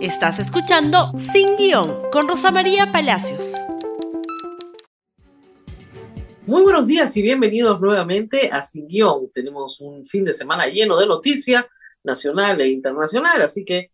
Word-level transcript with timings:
Estás 0.00 0.38
escuchando 0.38 1.10
Sin 1.32 1.56
Guión 1.56 2.08
con 2.12 2.28
Rosa 2.28 2.52
María 2.52 2.92
Palacios. 2.92 3.54
Muy 6.46 6.62
buenos 6.62 6.86
días 6.86 7.16
y 7.16 7.22
bienvenidos 7.22 7.80
nuevamente 7.80 8.48
a 8.52 8.62
Sin 8.62 8.86
Guión. 8.86 9.28
Tenemos 9.34 9.80
un 9.80 10.06
fin 10.06 10.24
de 10.24 10.32
semana 10.32 10.68
lleno 10.68 10.96
de 10.96 11.08
noticias 11.08 11.66
nacional 12.04 12.60
e 12.60 12.70
internacional, 12.70 13.42
así 13.42 13.64
que... 13.64 13.90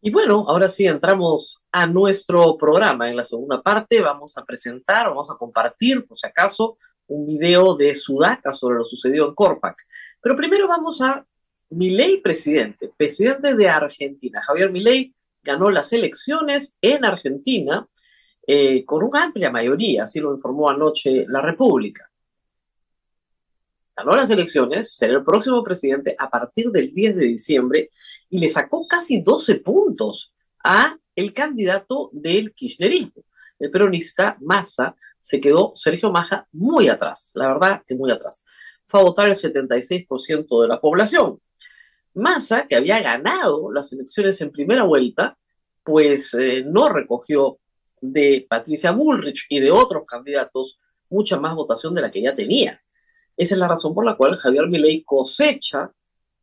Y 0.00 0.10
bueno, 0.10 0.44
ahora 0.48 0.68
sí 0.68 0.84
entramos 0.84 1.62
a 1.70 1.86
nuestro 1.86 2.58
programa. 2.58 3.08
En 3.08 3.16
la 3.16 3.24
segunda 3.24 3.62
parte 3.62 4.00
vamos 4.00 4.36
a 4.36 4.44
presentar, 4.44 5.06
vamos 5.10 5.30
a 5.30 5.36
compartir, 5.36 6.04
por 6.08 6.18
si 6.18 6.26
acaso, 6.26 6.76
un 7.06 7.24
video 7.24 7.76
de 7.76 7.94
Sudaca 7.94 8.52
sobre 8.52 8.78
lo 8.78 8.84
sucedido 8.84 9.28
en 9.28 9.34
Corpac. 9.36 9.80
Pero 10.20 10.36
primero 10.36 10.66
vamos 10.66 11.00
a 11.00 11.24
Milei 11.70 12.20
presidente, 12.20 12.90
presidente 12.96 13.54
de 13.54 13.68
Argentina. 13.68 14.42
Javier 14.42 14.70
Milei 14.70 15.14
ganó 15.42 15.70
las 15.70 15.92
elecciones 15.92 16.76
en 16.80 17.04
Argentina 17.04 17.86
eh, 18.46 18.84
con 18.84 19.04
una 19.04 19.24
amplia 19.24 19.50
mayoría, 19.50 20.04
así 20.04 20.20
lo 20.20 20.32
informó 20.34 20.70
anoche 20.70 21.26
la 21.28 21.42
República. 21.42 22.10
Ganó 23.94 24.16
las 24.16 24.30
elecciones, 24.30 24.94
será 24.94 25.14
el 25.14 25.24
próximo 25.24 25.62
presidente 25.62 26.14
a 26.18 26.30
partir 26.30 26.70
del 26.70 26.94
10 26.94 27.16
de 27.16 27.24
diciembre 27.26 27.90
y 28.30 28.38
le 28.38 28.48
sacó 28.48 28.86
casi 28.86 29.20
12 29.20 29.56
puntos 29.56 30.32
a 30.64 30.96
el 31.14 31.32
candidato 31.34 32.08
del 32.12 32.54
kirchnerismo. 32.54 33.24
El 33.58 33.70
peronista 33.70 34.38
Massa 34.40 34.94
se 35.20 35.40
quedó, 35.40 35.72
Sergio 35.74 36.10
Maja, 36.12 36.46
muy 36.52 36.88
atrás, 36.88 37.32
la 37.34 37.48
verdad 37.48 37.82
que 37.86 37.94
muy 37.94 38.10
atrás. 38.10 38.44
Fue 38.86 39.00
a 39.00 39.02
votar 39.02 39.28
el 39.28 39.34
76% 39.34 40.62
de 40.62 40.68
la 40.68 40.80
población. 40.80 41.40
Massa, 42.18 42.66
que 42.66 42.76
había 42.76 43.00
ganado 43.00 43.72
las 43.72 43.92
elecciones 43.92 44.40
en 44.40 44.50
primera 44.50 44.82
vuelta, 44.82 45.38
pues 45.82 46.34
eh, 46.34 46.64
no 46.66 46.88
recogió 46.88 47.58
de 48.00 48.46
Patricia 48.48 48.92
Bullrich 48.92 49.46
y 49.48 49.60
de 49.60 49.70
otros 49.70 50.04
candidatos 50.04 50.78
mucha 51.08 51.38
más 51.38 51.54
votación 51.54 51.94
de 51.94 52.02
la 52.02 52.10
que 52.10 52.22
ya 52.22 52.36
tenía. 52.36 52.80
Esa 53.36 53.54
es 53.54 53.58
la 53.58 53.68
razón 53.68 53.94
por 53.94 54.04
la 54.04 54.16
cual 54.16 54.36
Javier 54.36 54.68
Milei 54.68 55.02
cosecha, 55.04 55.90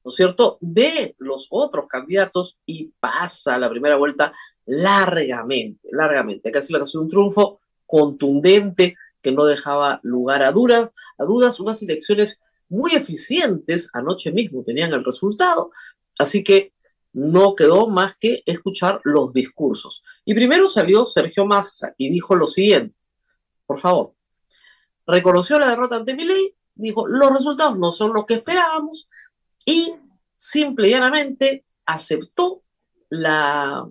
¿no 0.03 0.09
es 0.09 0.15
cierto?, 0.15 0.57
de 0.61 1.15
los 1.19 1.47
otros 1.49 1.87
candidatos 1.87 2.57
y 2.65 2.91
pasa 2.99 3.57
la 3.57 3.69
primera 3.69 3.97
vuelta 3.97 4.33
largamente, 4.65 5.87
largamente. 5.91 6.51
Casi 6.51 6.73
la 6.73 6.83
un 6.95 7.09
triunfo 7.09 7.59
contundente 7.85 8.95
que 9.21 9.31
no 9.31 9.45
dejaba 9.45 9.99
lugar 10.03 10.43
a, 10.43 10.47
a 10.47 10.51
dudas, 10.51 11.59
unas 11.59 11.81
elecciones 11.81 12.39
muy 12.69 12.95
eficientes, 12.95 13.89
anoche 13.93 14.31
mismo 14.31 14.63
tenían 14.63 14.93
el 14.93 15.03
resultado, 15.03 15.71
así 16.17 16.43
que 16.43 16.73
no 17.13 17.55
quedó 17.55 17.87
más 17.87 18.17
que 18.17 18.43
escuchar 18.45 18.99
los 19.03 19.31
discursos. 19.31 20.03
Y 20.25 20.33
primero 20.33 20.67
salió 20.67 21.05
Sergio 21.05 21.45
Massa 21.45 21.93
y 21.97 22.09
dijo 22.09 22.35
lo 22.35 22.47
siguiente, 22.47 22.95
por 23.65 23.79
favor, 23.79 24.13
reconoció 25.07 25.57
la 25.57 25.69
derrota 25.69 25.95
ante 25.95 26.13
Milei, 26.13 26.55
dijo, 26.75 27.07
los 27.07 27.31
resultados 27.33 27.77
no 27.77 27.91
son 27.91 28.13
los 28.13 28.25
que 28.25 28.35
esperábamos 28.35 29.09
y 29.65 29.95
simple 30.37 30.87
y 30.87 30.91
llanamente 30.91 31.65
aceptó 31.85 32.63
la 33.09 33.87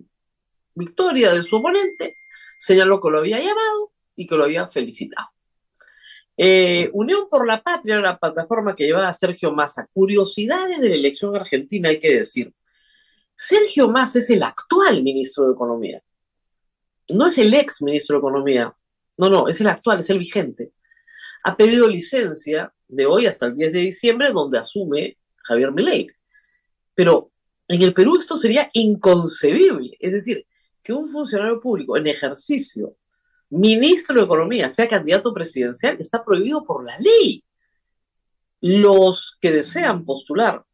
victoria 0.75 1.33
de 1.33 1.43
su 1.43 1.57
oponente, 1.57 2.17
señaló 2.59 3.01
que 3.01 3.11
lo 3.11 3.19
había 3.21 3.41
llamado 3.41 3.93
y 4.17 4.27
que 4.27 4.37
lo 4.37 4.45
había 4.45 4.69
felicitado. 4.69 5.29
Eh, 6.37 6.91
Unión 6.93 7.29
por 7.29 7.47
la 7.47 7.63
Patria, 7.63 8.01
la 8.01 8.19
plataforma 8.19 8.75
que 8.75 8.85
llevaba 8.85 9.13
Sergio 9.15 9.53
Massa. 9.53 9.89
Curiosidades 9.93 10.81
de 10.81 10.89
la 10.89 10.95
elección 10.97 11.35
argentina, 11.35 11.91
hay 11.91 12.01
que 12.01 12.17
decir. 12.17 12.53
Sergio 13.35 13.89
Massa 13.89 14.19
es 14.19 14.31
el 14.31 14.43
actual 14.43 15.03
ministro 15.03 15.47
de 15.47 15.53
Economía. 15.53 16.03
No 17.11 17.27
es 17.27 17.39
el 17.39 17.53
ex 17.55 17.83
ministro 17.83 18.17
de 18.17 18.19
Economía. 18.19 18.75
No, 19.17 19.29
no, 19.29 19.49
es 19.49 19.61
el 19.61 19.69
actual, 19.69 20.01
es 20.01 20.11
el 20.11 20.19
vigente. 20.19 20.73
Ha 21.45 21.57
pedido 21.57 21.89
licencia 21.89 22.73
de 22.89 23.07
hoy 23.07 23.27
hasta 23.27 23.47
el 23.47 23.55
10 23.55 23.73
de 23.73 23.79
diciembre, 23.81 24.33
donde 24.33 24.59
asume 24.59 25.19
Javier 25.37 25.73
Milei. 25.73 26.09
Pero 26.95 27.31
en 27.69 27.83
el 27.83 27.93
Perú 27.95 28.17
esto 28.17 28.37
sería 28.37 28.69
inconcebible. 28.73 29.97
Es 30.01 30.13
decir, 30.13 30.47
que 30.83 30.93
un 30.93 31.09
funcionario 31.09 31.61
público 31.61 31.97
en 31.97 32.07
ejercicio 32.07 32.97
ministro 33.55 34.17
de 34.17 34.25
Economía 34.25 34.69
sea 34.69 34.89
candidato 34.89 35.33
presidencial 35.33 35.97
está 35.99 36.25
prohibido 36.25 36.65
por 36.65 36.85
la 36.85 36.99
ley. 36.99 37.45
Los 38.61 39.37
que 39.41 39.53
desean 39.53 40.05
postular 40.05 40.65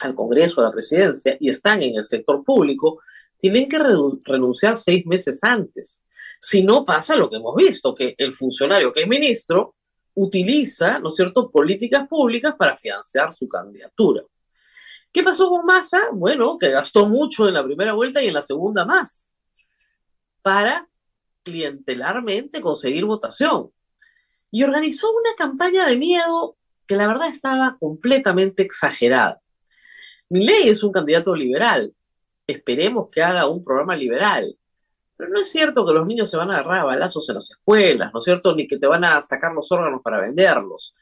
al 0.00 0.14
Congreso, 0.14 0.60
a 0.60 0.64
la 0.64 0.72
presidencia 0.72 1.36
y 1.38 1.50
están 1.50 1.82
en 1.82 1.96
el 1.96 2.04
sector 2.04 2.42
público, 2.44 3.00
tienen 3.38 3.68
que 3.68 3.78
renunciar 3.78 4.78
seis 4.78 5.04
meses 5.06 5.42
antes. 5.44 6.02
Si 6.40 6.62
no 6.62 6.84
pasa 6.84 7.16
lo 7.16 7.28
que 7.28 7.36
hemos 7.36 7.54
visto, 7.54 7.94
que 7.94 8.14
el 8.18 8.34
funcionario 8.34 8.92
que 8.92 9.02
es 9.02 9.08
ministro 9.08 9.74
utiliza, 10.14 10.98
¿no 10.98 11.08
es 11.08 11.16
cierto?, 11.16 11.50
políticas 11.50 12.08
públicas 12.08 12.54
para 12.58 12.76
financiar 12.76 13.34
su 13.34 13.48
candidatura. 13.48 14.22
¿Qué 15.12 15.22
pasó 15.22 15.48
con 15.48 15.66
Massa? 15.66 16.08
Bueno, 16.12 16.56
que 16.58 16.70
gastó 16.70 17.06
mucho 17.06 17.46
en 17.46 17.54
la 17.54 17.64
primera 17.64 17.92
vuelta 17.92 18.22
y 18.22 18.28
en 18.28 18.34
la 18.34 18.42
segunda 18.42 18.84
más 18.84 19.32
para 20.42 20.88
clientelarmente 21.42 22.60
conseguir 22.60 23.04
votación. 23.04 23.70
Y 24.50 24.64
organizó 24.64 25.10
una 25.10 25.34
campaña 25.36 25.86
de 25.86 25.96
miedo 25.96 26.56
que 26.86 26.96
la 26.96 27.06
verdad 27.06 27.28
estaba 27.28 27.76
completamente 27.78 28.62
exagerada. 28.62 29.40
ley 30.28 30.68
es 30.68 30.82
un 30.82 30.92
candidato 30.92 31.34
liberal. 31.34 31.94
Esperemos 32.46 33.08
que 33.10 33.22
haga 33.22 33.48
un 33.48 33.64
programa 33.64 33.96
liberal. 33.96 34.56
Pero 35.16 35.30
no 35.30 35.40
es 35.40 35.50
cierto 35.50 35.86
que 35.86 35.94
los 35.94 36.06
niños 36.06 36.28
se 36.30 36.36
van 36.36 36.50
a 36.50 36.54
agarrar 36.54 36.80
a 36.80 36.84
balazos 36.84 37.28
en 37.28 37.36
las 37.36 37.50
escuelas, 37.50 38.12
¿no 38.12 38.18
es 38.18 38.24
cierto? 38.24 38.54
Ni 38.54 38.66
que 38.66 38.78
te 38.78 38.86
van 38.86 39.04
a 39.04 39.22
sacar 39.22 39.52
los 39.52 39.70
órganos 39.70 40.02
para 40.02 40.20
venderlos. 40.20 40.94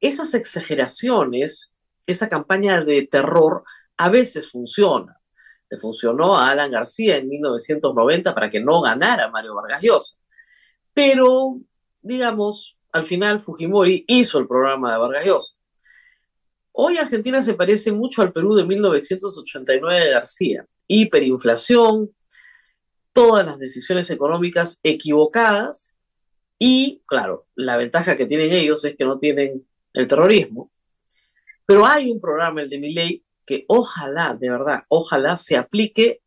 Esas 0.00 0.34
exageraciones, 0.34 1.72
esa 2.06 2.28
campaña 2.28 2.82
de 2.82 3.06
terror, 3.06 3.64
a 3.96 4.08
veces 4.08 4.50
funciona 4.50 5.20
funcionó 5.78 6.36
a 6.36 6.50
Alan 6.50 6.70
García 6.70 7.16
en 7.16 7.28
1990 7.28 8.34
para 8.34 8.50
que 8.50 8.60
no 8.60 8.80
ganara 8.80 9.30
Mario 9.30 9.54
Vargas 9.54 9.82
Llosa. 9.82 10.16
Pero, 10.92 11.58
digamos, 12.02 12.76
al 12.92 13.04
final 13.04 13.40
Fujimori 13.40 14.04
hizo 14.06 14.38
el 14.38 14.46
programa 14.46 14.92
de 14.92 14.98
Vargas 14.98 15.26
Llosa. 15.26 15.56
Hoy 16.72 16.98
Argentina 16.98 17.42
se 17.42 17.54
parece 17.54 17.92
mucho 17.92 18.22
al 18.22 18.32
Perú 18.32 18.54
de 18.54 18.64
1989 18.64 20.04
de 20.04 20.10
García. 20.10 20.66
Hiperinflación, 20.86 22.10
todas 23.12 23.46
las 23.46 23.58
decisiones 23.58 24.10
económicas 24.10 24.80
equivocadas 24.82 25.94
y, 26.58 27.02
claro, 27.06 27.46
la 27.54 27.76
ventaja 27.76 28.16
que 28.16 28.26
tienen 28.26 28.50
ellos 28.50 28.84
es 28.84 28.96
que 28.96 29.04
no 29.04 29.18
tienen 29.18 29.66
el 29.92 30.06
terrorismo. 30.06 30.70
Pero 31.66 31.86
hay 31.86 32.10
un 32.10 32.20
programa, 32.20 32.62
el 32.62 32.68
de 32.68 32.78
Miley, 32.78 33.23
que 33.44 33.64
ojalá, 33.68 34.34
de 34.34 34.50
verdad, 34.50 34.84
ojalá 34.88 35.36
se 35.36 35.56
aplique 35.56 36.20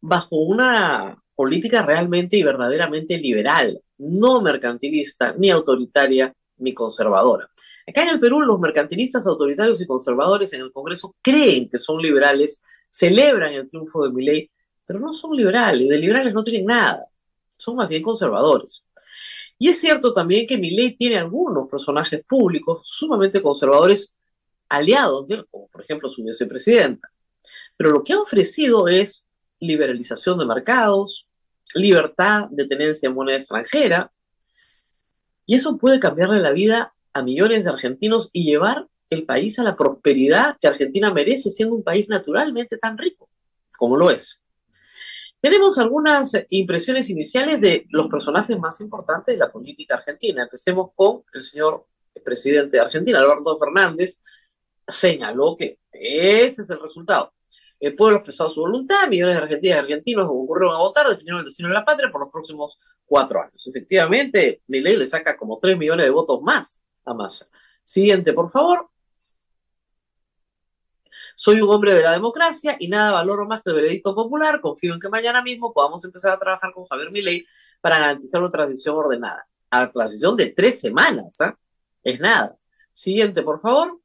bajo 0.00 0.36
una 0.36 1.22
política 1.34 1.82
realmente 1.82 2.36
y 2.36 2.42
verdaderamente 2.42 3.18
liberal, 3.18 3.80
no 3.98 4.40
mercantilista, 4.42 5.34
ni 5.38 5.50
autoritaria, 5.50 6.34
ni 6.58 6.74
conservadora. 6.74 7.48
Acá 7.86 8.02
en 8.02 8.10
el 8.10 8.20
Perú 8.20 8.40
los 8.40 8.60
mercantilistas, 8.60 9.26
autoritarios 9.26 9.80
y 9.80 9.86
conservadores 9.86 10.52
en 10.52 10.60
el 10.60 10.72
Congreso 10.72 11.16
creen 11.22 11.68
que 11.68 11.78
son 11.78 12.00
liberales, 12.00 12.62
celebran 12.88 13.54
el 13.54 13.66
triunfo 13.66 14.04
de 14.04 14.12
Milei, 14.12 14.50
pero 14.84 15.00
no 15.00 15.12
son 15.12 15.36
liberales, 15.36 15.88
de 15.88 15.98
liberales 15.98 16.34
no 16.34 16.44
tienen 16.44 16.66
nada, 16.66 17.06
son 17.56 17.76
más 17.76 17.88
bien 17.88 18.02
conservadores. 18.02 18.84
Y 19.58 19.68
es 19.68 19.80
cierto 19.80 20.12
también 20.12 20.46
que 20.46 20.58
Milei 20.58 20.96
tiene 20.96 21.18
algunos 21.18 21.68
personajes 21.68 22.24
públicos 22.26 22.80
sumamente 22.84 23.42
conservadores 23.42 24.14
aliados 24.70 25.28
de 25.28 25.34
él, 25.36 25.46
como 25.50 25.68
por 25.68 25.82
ejemplo 25.82 26.08
su 26.08 26.24
vicepresidenta. 26.24 27.10
Pero 27.76 27.90
lo 27.90 28.02
que 28.02 28.14
ha 28.14 28.20
ofrecido 28.20 28.88
es 28.88 29.24
liberalización 29.58 30.38
de 30.38 30.46
mercados, 30.46 31.28
libertad 31.74 32.48
de 32.50 32.66
tenencia 32.66 33.08
en 33.08 33.14
moneda 33.14 33.36
extranjera, 33.36 34.10
y 35.44 35.56
eso 35.56 35.76
puede 35.76 36.00
cambiarle 36.00 36.40
la 36.40 36.52
vida 36.52 36.94
a 37.12 37.22
millones 37.22 37.64
de 37.64 37.70
argentinos 37.70 38.30
y 38.32 38.44
llevar 38.44 38.88
el 39.10 39.26
país 39.26 39.58
a 39.58 39.64
la 39.64 39.76
prosperidad 39.76 40.56
que 40.60 40.68
Argentina 40.68 41.12
merece, 41.12 41.50
siendo 41.50 41.74
un 41.74 41.82
país 41.82 42.08
naturalmente 42.08 42.78
tan 42.78 42.96
rico 42.96 43.28
como 43.80 43.96
lo 43.96 44.10
es. 44.10 44.42
Tenemos 45.40 45.78
algunas 45.78 46.36
impresiones 46.50 47.08
iniciales 47.08 47.62
de 47.62 47.86
los 47.88 48.08
personajes 48.08 48.58
más 48.58 48.78
importantes 48.82 49.34
de 49.34 49.38
la 49.38 49.50
política 49.50 49.94
argentina. 49.94 50.42
Empecemos 50.42 50.90
con 50.94 51.22
el 51.32 51.40
señor 51.40 51.86
presidente 52.22 52.76
de 52.76 52.82
Argentina, 52.82 53.18
Alberto 53.18 53.58
Fernández, 53.58 54.20
señaló 54.90 55.56
que 55.56 55.78
ese 55.92 56.62
es 56.62 56.70
el 56.70 56.80
resultado. 56.80 57.32
El 57.78 57.96
pueblo 57.96 58.16
ha 58.16 58.18
expresado 58.18 58.50
su 58.50 58.60
voluntad, 58.60 59.08
millones 59.08 59.36
de 59.36 59.42
argentinos 59.42 59.76
y 59.76 59.78
argentinos 59.78 60.28
concurrieron 60.28 60.76
a 60.76 60.78
votar, 60.78 61.08
definieron 61.08 61.40
el 61.40 61.46
destino 61.46 61.68
de 61.68 61.74
la 61.74 61.84
patria 61.84 62.10
por 62.12 62.20
los 62.20 62.30
próximos 62.30 62.78
cuatro 63.06 63.40
años. 63.42 63.66
Efectivamente, 63.66 64.62
ley 64.66 64.96
le 64.96 65.06
saca 65.06 65.36
como 65.36 65.58
tres 65.58 65.78
millones 65.78 66.04
de 66.04 66.10
votos 66.10 66.42
más 66.42 66.84
a 67.04 67.14
Massa. 67.14 67.48
Siguiente, 67.82 68.32
por 68.32 68.50
favor. 68.50 68.90
Soy 71.34 71.60
un 71.62 71.70
hombre 71.70 71.94
de 71.94 72.02
la 72.02 72.12
democracia 72.12 72.76
y 72.78 72.88
nada 72.88 73.12
valoro 73.12 73.46
más 73.46 73.62
que 73.62 73.70
el 73.70 73.76
veredicto 73.76 74.14
popular. 74.14 74.60
Confío 74.60 74.92
en 74.92 75.00
que 75.00 75.08
mañana 75.08 75.40
mismo 75.40 75.72
podamos 75.72 76.04
empezar 76.04 76.32
a 76.32 76.38
trabajar 76.38 76.72
con 76.74 76.84
Javier 76.84 77.10
Milei 77.10 77.46
para 77.80 77.98
garantizar 77.98 78.42
una 78.42 78.50
transición 78.50 78.94
ordenada. 78.96 79.46
A 79.70 79.80
la 79.80 79.90
transición 79.90 80.36
de 80.36 80.48
tres 80.48 80.80
semanas, 80.80 81.40
¿ah? 81.40 81.56
Es 82.02 82.20
nada. 82.20 82.56
Siguiente, 82.92 83.42
por 83.42 83.60
favor. 83.60 83.99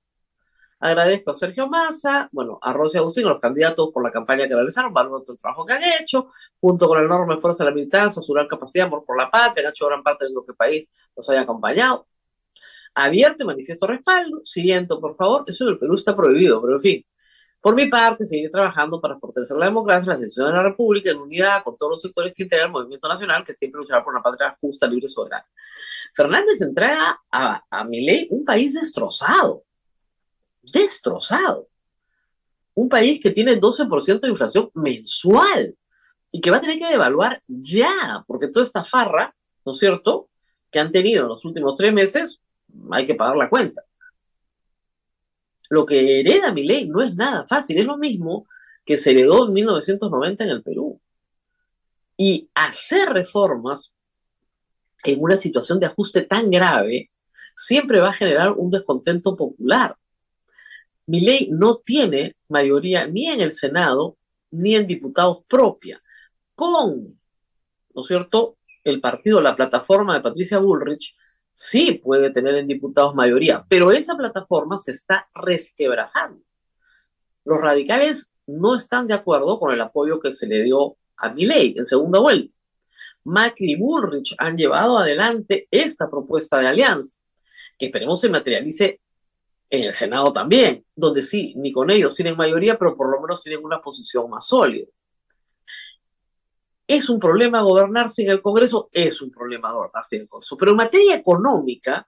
Agradezco 0.80 1.31
a 1.31 1.36
Sergio 1.36 1.68
Massa, 1.68 2.30
bueno, 2.31 2.60
a 2.62 2.74
Rosy 2.74 2.98
Agustín, 2.98 3.25
a 3.25 3.30
los 3.30 3.39
candidatos 3.39 3.89
por 3.94 4.04
la 4.04 4.12
campaña 4.12 4.48
que 4.48 4.56
realizaron, 4.56 4.94
valoro 4.94 5.22
todo 5.22 5.33
el 5.33 5.39
trabajo 5.39 5.66
que 5.66 5.74
han 5.74 5.83
hecho, 6.00 6.27
junto 6.60 6.88
con 6.88 7.00
el 7.00 7.06
enorme 7.06 7.36
esfuerzo 7.36 7.63
de 7.63 7.69
la 7.69 7.75
militancia, 7.75 8.22
su 8.22 8.33
gran 8.33 8.48
capacidad, 8.48 8.88
amor 8.88 9.04
por 9.06 9.18
la 9.18 9.31
patria, 9.31 9.66
han 9.66 9.72
hecho 9.72 9.88
gran 9.88 10.04
parte 10.04 10.25
de 10.25 10.31
lo 10.31 10.45
que 10.45 10.51
el 10.51 10.57
país 10.57 10.88
los 11.16 11.30
haya 11.30 11.42
acompañado. 11.42 12.07
Abierto 12.95 13.44
y 13.44 13.48
manifiesto 13.48 13.88
respaldo. 13.88 14.42
Siguiente, 14.45 14.95
por 14.95 15.18
favor. 15.18 15.44
Eso 15.48 15.66
en 15.66 15.72
el 15.72 15.80
Perú 15.80 15.95
está 15.95 16.16
prohibido, 16.16 16.62
pero 16.62 16.75
en 16.75 16.81
fin. 16.81 17.06
Por 17.60 17.75
mi 17.75 17.88
parte, 17.88 18.25
seguir 18.25 18.51
trabajando 18.51 19.01
para 19.01 19.18
fortalecer 19.19 19.57
la 19.57 19.66
democracia, 19.66 20.13
las 20.13 20.19
decisiones 20.19 20.54
de 20.54 20.57
la 20.57 20.63
República 20.63 21.12
en 21.12 21.18
unidad 21.18 21.63
con 21.63 21.75
todos 21.75 21.94
los 21.94 22.01
sectores 22.01 22.33
que 22.33 22.44
integran 22.44 22.68
el 22.68 22.72
movimiento 22.74 23.10
nacional, 23.10 23.44
que 23.44 23.54
siempre 23.54 23.81
luchará 23.81 24.04
por 24.04 24.13
una 24.13 24.24
patria 24.24 24.56
justa, 24.62 24.88
libre 24.88 25.07
y 25.07 25.10
soberana. 25.10 25.45
Fernández 26.13 26.62
entrega 26.62 27.19
a, 27.31 27.63
a 27.69 27.83
Milei 27.83 28.27
un 28.30 28.45
país 28.45 28.75
destrozado, 28.75 29.64
destrozado. 30.71 31.67
Un 32.73 32.89
país 32.89 33.21
que 33.21 33.31
tiene 33.31 33.59
12% 33.59 34.19
de 34.19 34.29
inflación 34.29 34.69
mensual 34.73 35.75
y 36.31 36.41
que 36.41 36.51
va 36.51 36.57
a 36.57 36.62
tener 36.62 36.77
que 36.77 36.89
devaluar 36.89 37.41
ya, 37.47 38.23
porque 38.27 38.50
toda 38.50 38.65
esta 38.65 38.83
farra, 38.83 39.35
¿no 39.65 39.71
es 39.71 39.79
cierto?, 39.79 40.29
que 40.71 40.79
han 40.79 40.91
tenido 40.91 41.23
en 41.23 41.29
los 41.29 41.45
últimos 41.45 41.75
tres 41.75 41.94
meses, 41.94 42.41
hay 42.91 43.06
que 43.06 43.15
pagar 43.15 43.38
la 43.38 43.50
cuenta. 43.50 43.83
Lo 45.69 45.85
que 45.85 46.19
hereda 46.19 46.51
mi 46.51 46.63
ley 46.63 46.88
no 46.88 47.01
es 47.01 47.15
nada 47.15 47.45
fácil, 47.47 47.77
es 47.77 47.85
lo 47.85 47.97
mismo 47.97 48.47
que 48.85 48.97
se 48.97 49.12
heredó 49.12 49.47
en 49.47 49.53
1990 49.53 50.44
en 50.44 50.50
el 50.50 50.63
Perú. 50.63 51.01
Y 52.17 52.50
hacer 52.53 53.09
reformas 53.09 53.95
en 55.03 55.21
una 55.21 55.38
situación 55.38 55.79
de 55.79 55.88
ajuste 55.88 56.21
tan 56.21 56.50
grave 56.50 57.12
siempre 57.56 58.00
va 58.00 58.09
a 58.09 58.13
generar 58.13 58.51
un 58.53 58.69
descontento 58.69 59.35
popular. 59.35 59.95
Mi 61.07 61.21
ley 61.21 61.49
no 61.51 61.77
tiene 61.77 62.35
mayoría 62.49 63.07
ni 63.07 63.27
en 63.27 63.41
el 63.41 63.51
Senado 63.51 64.17
ni 64.51 64.75
en 64.75 64.87
diputados 64.87 65.43
propia. 65.47 66.01
Con, 66.55 67.19
¿no 67.93 68.01
es 68.01 68.07
cierto?, 68.07 68.57
el 68.83 69.01
partido, 69.01 69.41
la 69.41 69.55
plataforma 69.55 70.13
de 70.13 70.21
Patricia 70.21 70.59
Bullrich, 70.59 71.15
sí 71.51 71.93
puede 72.03 72.29
tener 72.29 72.55
en 72.55 72.67
diputados 72.67 73.15
mayoría, 73.15 73.65
pero 73.67 73.91
esa 73.91 74.15
plataforma 74.15 74.77
se 74.77 74.91
está 74.91 75.27
resquebrajando. 75.33 76.43
Los 77.43 77.59
radicales 77.59 78.31
no 78.45 78.75
están 78.75 79.07
de 79.07 79.15
acuerdo 79.15 79.59
con 79.59 79.73
el 79.73 79.81
apoyo 79.81 80.19
que 80.19 80.31
se 80.31 80.47
le 80.47 80.61
dio 80.63 80.97
a 81.17 81.33
mi 81.33 81.45
ley 81.45 81.73
en 81.77 81.85
segunda 81.85 82.19
vuelta. 82.19 82.53
Macri 83.23 83.71
y 83.71 83.75
Bullrich 83.75 84.35
han 84.37 84.55
llevado 84.55 84.97
adelante 84.97 85.67
esta 85.71 86.09
propuesta 86.09 86.59
de 86.59 86.67
alianza, 86.67 87.19
que 87.77 87.87
esperemos 87.87 88.21
se 88.21 88.29
materialice 88.29 89.01
en 89.69 89.83
el 89.83 89.91
Senado 89.91 90.31
también, 90.31 90.85
donde 90.95 91.21
sí, 91.21 91.53
ni 91.57 91.71
con 91.71 91.89
ellos 91.89 92.15
tienen 92.15 92.38
mayoría, 92.38 92.77
pero 92.77 92.95
por 92.95 93.09
lo 93.09 93.21
menos 93.21 93.41
tienen 93.41 93.63
una 93.63 93.81
posición 93.81 94.29
más 94.29 94.47
sólida. 94.47 94.88
¿Es 96.88 97.09
un 97.09 97.19
problema 97.19 97.62
gobernar 97.62 98.12
sin 98.12 98.29
el 98.29 98.41
Congreso? 98.41 98.89
Es 98.91 99.21
un 99.21 99.31
problema 99.31 99.71
gobernar 99.71 100.06
sin 100.06 100.21
el 100.21 100.29
Congreso. 100.29 100.56
Pero 100.56 100.71
en 100.71 100.77
materia 100.77 101.15
económica, 101.15 102.07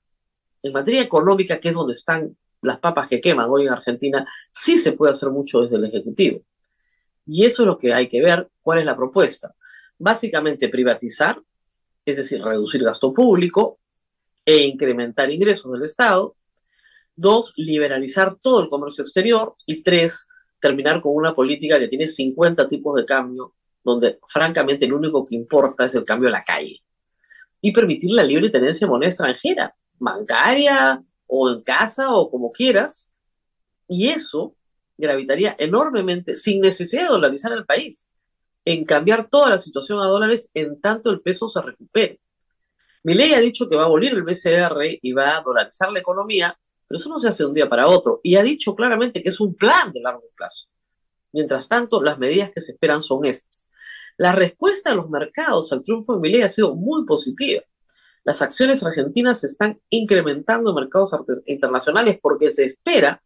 en 0.62 0.72
materia 0.72 1.02
económica, 1.02 1.60
que 1.60 1.70
es 1.70 1.74
donde 1.74 1.94
están 1.94 2.38
las 2.62 2.78
papas 2.80 3.08
que 3.08 3.20
queman 3.20 3.50
hoy 3.50 3.66
en 3.66 3.74
Argentina, 3.74 4.28
sí 4.52 4.78
se 4.78 4.94
puede 4.94 5.14
hacer 5.14 5.30
mucho 5.30 5.62
desde 5.62 5.78
el 5.78 5.86
Ejecutivo. 5.86 6.42
Y 7.26 7.46
eso 7.46 7.64
es 7.64 7.68
lo 7.68 7.78
que 7.78 7.94
hay 7.94 8.08
que 8.08 8.22
ver, 8.22 8.50
cuál 8.62 8.80
es 8.80 8.86
la 8.86 8.96
propuesta. 8.96 9.56
Básicamente 9.98 10.70
privatizar, 10.70 11.42
es 12.06 12.18
decir, 12.18 12.42
reducir 12.42 12.84
gasto 12.84 13.14
público 13.14 13.80
e 14.46 14.62
incrementar 14.62 15.30
ingresos 15.30 15.72
del 15.72 15.84
Estado, 15.84 16.36
Dos, 17.18 17.52
liberalizar 17.58 18.38
todo 18.42 18.62
el 18.62 18.70
comercio 18.70 19.04
exterior. 19.04 19.56
Y 19.66 19.84
tres, 19.84 20.28
terminar 20.62 21.02
con 21.02 21.16
una 21.16 21.36
política 21.36 21.80
que 21.80 21.90
tiene 21.90 22.08
50 22.08 22.70
tipos 22.70 22.96
de 22.96 23.06
cambio, 23.06 23.56
donde 23.84 24.20
francamente 24.28 24.88
lo 24.88 24.98
único 24.98 25.26
que 25.26 25.36
importa 25.36 25.86
es 25.86 25.96
el 25.96 26.06
cambio 26.06 26.30
a 26.30 26.32
la 26.32 26.44
calle. 26.44 26.82
Y 27.60 27.74
permitir 27.74 28.12
la 28.12 28.24
libre 28.24 28.50
tenencia 28.50 28.88
de 28.88 28.92
moneda 28.92 29.10
extranjera, 29.10 29.76
bancaria 29.98 31.04
o 31.26 31.50
en 31.50 31.62
casa 31.62 32.14
o 32.14 32.30
como 32.32 32.52
quieras. 32.52 33.10
Y 33.88 34.08
eso 34.10 34.56
gravitaría 34.98 35.56
enormemente, 35.60 36.36
sin 36.36 36.62
necesidad 36.62 37.04
de 37.04 37.10
dolarizar 37.10 37.52
el 37.52 37.66
país, 37.66 38.08
en 38.66 38.84
cambiar 38.86 39.30
toda 39.30 39.50
la 39.50 39.58
situación 39.58 40.00
a 40.00 40.06
dólares 40.06 40.50
en 40.54 40.80
tanto 40.82 41.10
el 41.10 41.22
peso 41.22 41.50
se 41.50 41.62
recupere. 41.62 42.20
ley 43.04 43.34
ha 43.34 43.40
dicho 43.40 43.70
que 43.70 43.76
va 43.76 43.84
a 43.84 43.86
abolir 43.86 44.14
el 44.14 44.24
BCR 44.24 45.00
y 45.02 45.12
va 45.14 45.38
a 45.38 45.42
dolarizar 45.42 45.92
la 45.92 46.00
economía, 46.00 46.58
pero 46.88 47.00
eso 47.00 47.10
no 47.10 47.20
se 47.20 47.28
hace 47.28 47.44
de 47.44 47.50
un 47.50 47.54
día 47.54 47.70
para 47.70 47.88
otro. 47.88 48.22
Y 48.24 48.36
ha 48.36 48.44
dicho 48.44 48.76
claramente 48.76 49.22
que 49.22 49.30
es 49.30 49.40
un 49.40 49.56
plan 49.56 49.92
de 49.92 50.02
largo 50.02 50.24
plazo. 50.36 50.68
Mientras 51.34 51.68
tanto, 51.68 52.02
las 52.02 52.18
medidas 52.18 52.52
que 52.52 52.62
se 52.62 52.72
esperan 52.72 53.04
son 53.04 53.26
estas. 53.26 53.70
La 54.18 54.32
respuesta 54.32 54.90
de 54.90 54.96
los 54.96 55.10
mercados 55.10 55.72
al 55.72 55.84
triunfo 55.84 56.14
de 56.14 56.20
Milei 56.20 56.42
ha 56.42 56.50
sido 56.50 56.76
muy 56.76 57.06
positiva. 57.06 57.62
Las 58.24 58.42
acciones 58.42 58.84
argentinas 58.84 59.42
se 59.42 59.48
están 59.48 59.80
incrementando 59.90 60.72
en 60.72 60.76
mercados 60.76 61.12
internacionales 61.46 62.20
porque 62.22 62.50
se 62.50 62.66
espera 62.66 63.22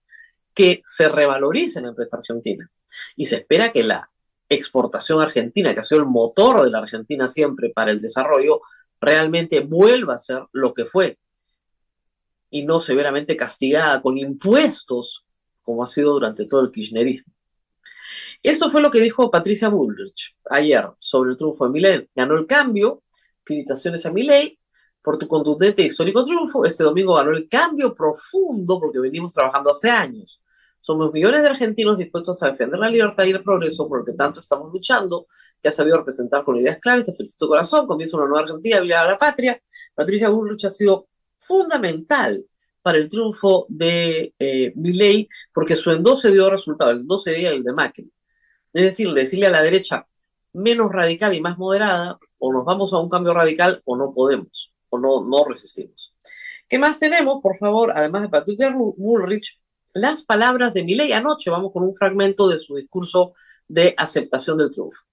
que 0.53 0.81
se 0.85 1.07
revalorice 1.07 1.81
la 1.81 1.89
empresa 1.89 2.17
argentina. 2.17 2.69
Y 3.15 3.25
se 3.25 3.37
espera 3.37 3.71
que 3.71 3.83
la 3.83 4.11
exportación 4.49 5.21
argentina, 5.21 5.73
que 5.73 5.79
ha 5.79 5.83
sido 5.83 6.01
el 6.01 6.07
motor 6.07 6.63
de 6.63 6.69
la 6.69 6.79
Argentina 6.79 7.27
siempre 7.27 7.71
para 7.73 7.91
el 7.91 8.01
desarrollo, 8.01 8.61
realmente 8.99 9.61
vuelva 9.61 10.15
a 10.15 10.19
ser 10.19 10.43
lo 10.51 10.73
que 10.73 10.85
fue 10.85 11.17
y 12.51 12.63
no 12.63 12.79
severamente 12.79 13.35
castigada 13.35 14.01
con 14.01 14.17
impuestos, 14.19 15.25
como 15.63 15.81
ha 15.81 15.87
sido 15.87 16.11
durante 16.13 16.45
todo 16.45 16.61
el 16.61 16.69
kirchnerismo. 16.69 17.33
Esto 18.43 18.69
fue 18.69 18.81
lo 18.81 18.91
que 18.91 18.99
dijo 18.99 19.31
Patricia 19.31 19.69
Bullrich 19.69 20.35
ayer 20.49 20.89
sobre 20.99 21.31
el 21.31 21.37
triunfo 21.37 21.65
de 21.65 21.71
Milei. 21.71 22.09
Ganó 22.13 22.37
el 22.37 22.45
cambio, 22.45 23.03
felicitaciones 23.45 24.05
a 24.05 24.11
Milei 24.11 24.59
por 25.01 25.17
tu 25.17 25.27
contundente 25.27 25.81
e 25.81 25.85
histórico 25.85 26.25
triunfo. 26.25 26.65
Este 26.65 26.83
domingo 26.83 27.15
ganó 27.15 27.31
el 27.31 27.47
cambio 27.47 27.95
profundo 27.95 28.79
porque 28.79 28.99
venimos 28.99 29.33
trabajando 29.33 29.71
hace 29.71 29.89
años. 29.89 30.41
Somos 30.81 31.13
millones 31.13 31.43
de 31.43 31.49
argentinos 31.49 31.97
dispuestos 31.97 32.41
a 32.41 32.51
defender 32.51 32.79
la 32.79 32.89
libertad 32.89 33.23
y 33.25 33.29
el 33.29 33.43
progreso 33.43 33.87
por 33.87 33.99
el 33.99 34.05
que 34.05 34.13
tanto 34.13 34.39
estamos 34.39 34.73
luchando, 34.73 35.27
que 35.61 35.67
ha 35.69 35.71
sabido 35.71 35.97
representar 35.97 36.43
con 36.43 36.57
ideas 36.57 36.79
claras. 36.79 37.05
Te 37.05 37.13
felicito 37.13 37.47
corazón, 37.47 37.85
comienza 37.85 38.17
una 38.17 38.25
nueva 38.25 38.41
Argentina, 38.41 38.79
a 38.79 39.05
la 39.05 39.19
patria. 39.19 39.61
Patricia 39.93 40.29
Bullrich 40.29 40.65
ha 40.65 40.71
sido 40.71 41.07
fundamental 41.41 42.45
para 42.81 42.97
el 42.97 43.09
triunfo 43.09 43.65
de 43.69 44.33
eh, 44.39 44.73
Milley, 44.75 45.27
porque 45.53 45.75
su 45.75 45.91
endoce 45.91 46.31
dio 46.31 46.49
resultado, 46.49 46.91
el 46.91 47.01
endoce 47.01 47.33
dio 47.33 47.51
el 47.51 47.63
de 47.63 47.73
Macri. 47.73 48.11
Es 48.73 48.83
decir, 48.83 49.13
decirle 49.13 49.47
a 49.47 49.51
la 49.51 49.61
derecha 49.61 50.07
menos 50.53 50.91
radical 50.91 51.33
y 51.33 51.41
más 51.41 51.57
moderada, 51.57 52.17
o 52.39 52.51
nos 52.51 52.65
vamos 52.65 52.93
a 52.93 52.99
un 52.99 53.09
cambio 53.09 53.33
radical 53.33 53.81
o 53.85 53.95
no 53.95 54.13
podemos, 54.13 54.73
o 54.89 54.97
no, 54.97 55.23
no 55.25 55.45
resistimos. 55.45 56.15
¿Qué 56.67 56.79
más 56.79 56.99
tenemos? 56.99 57.41
Por 57.41 57.57
favor, 57.57 57.93
además 57.95 58.23
de 58.23 58.29
Patricia 58.29 58.73
Bullrich, 58.73 59.59
las 59.93 60.23
palabras 60.23 60.73
de 60.73 60.83
Milley 60.83 61.11
anoche. 61.11 61.49
Vamos 61.49 61.71
con 61.73 61.83
un 61.83 61.93
fragmento 61.93 62.47
de 62.47 62.59
su 62.59 62.75
discurso 62.75 63.33
de 63.67 63.93
aceptación 63.97 64.57
del 64.57 64.71
triunfo. 64.71 65.03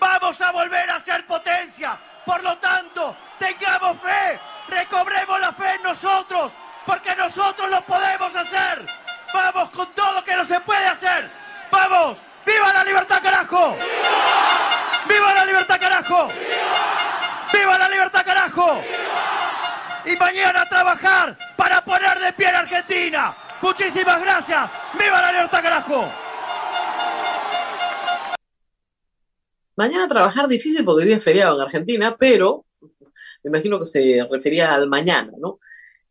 Vamos 0.00 0.40
a 0.40 0.52
volver 0.52 0.90
a 0.90 1.00
ser 1.00 1.26
potencia. 1.26 2.00
Por 2.28 2.42
lo 2.42 2.58
tanto, 2.58 3.16
tengamos 3.38 3.96
fe, 4.02 4.38
recobremos 4.68 5.40
la 5.40 5.50
fe 5.50 5.76
en 5.76 5.82
nosotros, 5.82 6.52
porque 6.84 7.16
nosotros 7.16 7.70
lo 7.70 7.80
podemos 7.80 8.36
hacer. 8.36 8.86
Vamos 9.32 9.70
con 9.70 9.90
todo 9.94 10.12
lo 10.12 10.22
que 10.22 10.36
no 10.36 10.44
se 10.44 10.60
puede 10.60 10.86
hacer. 10.88 11.30
Vamos, 11.70 12.18
viva 12.44 12.70
la 12.70 12.84
libertad 12.84 13.22
carajo. 13.22 13.78
Viva 15.08 15.34
la 15.36 15.44
libertad 15.46 15.80
carajo. 15.80 16.28
Viva 17.50 17.78
la 17.78 17.88
libertad 17.88 18.26
carajo. 18.26 18.82
Y 20.04 20.14
mañana 20.16 20.60
a 20.60 20.68
trabajar 20.68 21.34
para 21.56 21.80
poner 21.80 22.18
de 22.18 22.34
pie 22.34 22.48
a 22.48 22.58
Argentina. 22.58 23.34
Muchísimas 23.62 24.20
gracias. 24.20 24.70
Viva 24.92 25.22
la 25.22 25.32
libertad 25.32 25.62
carajo. 25.62 26.27
Mañana 29.78 30.08
trabajar 30.08 30.48
difícil 30.48 30.84
porque 30.84 31.02
hoy 31.02 31.06
día 31.06 31.18
es 31.18 31.22
feriado 31.22 31.54
en 31.54 31.62
Argentina, 31.62 32.16
pero 32.18 32.64
me 33.44 33.50
imagino 33.50 33.78
que 33.78 33.86
se 33.86 34.26
refería 34.28 34.74
al 34.74 34.88
mañana, 34.88 35.30
¿no? 35.38 35.60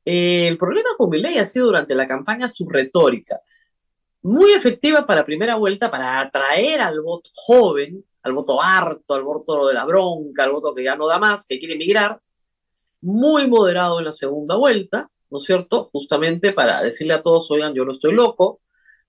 Eh, 0.06 0.48
el 0.48 0.58
problema 0.58 0.92
con 0.98 1.10
Milei 1.10 1.38
ha 1.38 1.46
sido 1.46 1.66
durante 1.66 1.94
la 1.94 2.08
campaña 2.08 2.48
su 2.48 2.66
retórica, 2.70 3.42
muy 4.22 4.54
efectiva 4.54 5.06
para 5.06 5.26
primera 5.26 5.58
vuelta, 5.58 5.92
para 5.92 6.22
atraer 6.22 6.80
al 6.80 7.02
voto 7.02 7.30
joven, 7.34 8.06
al 8.24 8.32
voto 8.32 8.64
harto, 8.64 9.14
al 9.14 9.24
voto 9.24 9.68
de 9.68 9.74
la 9.74 9.84
bronca, 9.84 10.46
al 10.46 10.54
voto 10.54 10.74
que 10.74 10.86
ya 10.86 10.96
no 10.96 11.06
da 11.06 11.20
más, 11.20 11.46
que 11.46 11.60
quiere 11.60 11.74
emigrar, 11.74 12.22
muy 13.02 13.50
moderado 13.50 14.00
en 14.00 14.06
la 14.06 14.14
segunda 14.14 14.56
vuelta, 14.56 15.12
¿no 15.30 15.40
es 15.40 15.44
cierto? 15.44 15.90
Justamente 15.92 16.54
para 16.54 16.82
decirle 16.82 17.16
a 17.16 17.22
todos, 17.22 17.52
oigan, 17.52 17.74
yo 17.74 17.84
no 17.84 17.92
estoy 17.92 18.14
loco, 18.14 18.62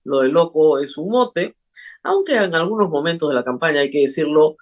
lo 0.03 0.19
de 0.19 0.31
loco 0.31 0.81
es 0.81 0.99
un 0.99 1.11
mote, 1.11 1.55
aunque 2.03 2.37
en 2.37 2.55
algunos 2.55 2.89
momentos 2.89 3.29
de 3.29 3.35
la 3.35 3.45
campaña, 3.45 3.81
hay 3.81 3.91
que 3.91 4.03
decirlo, 4.03 4.57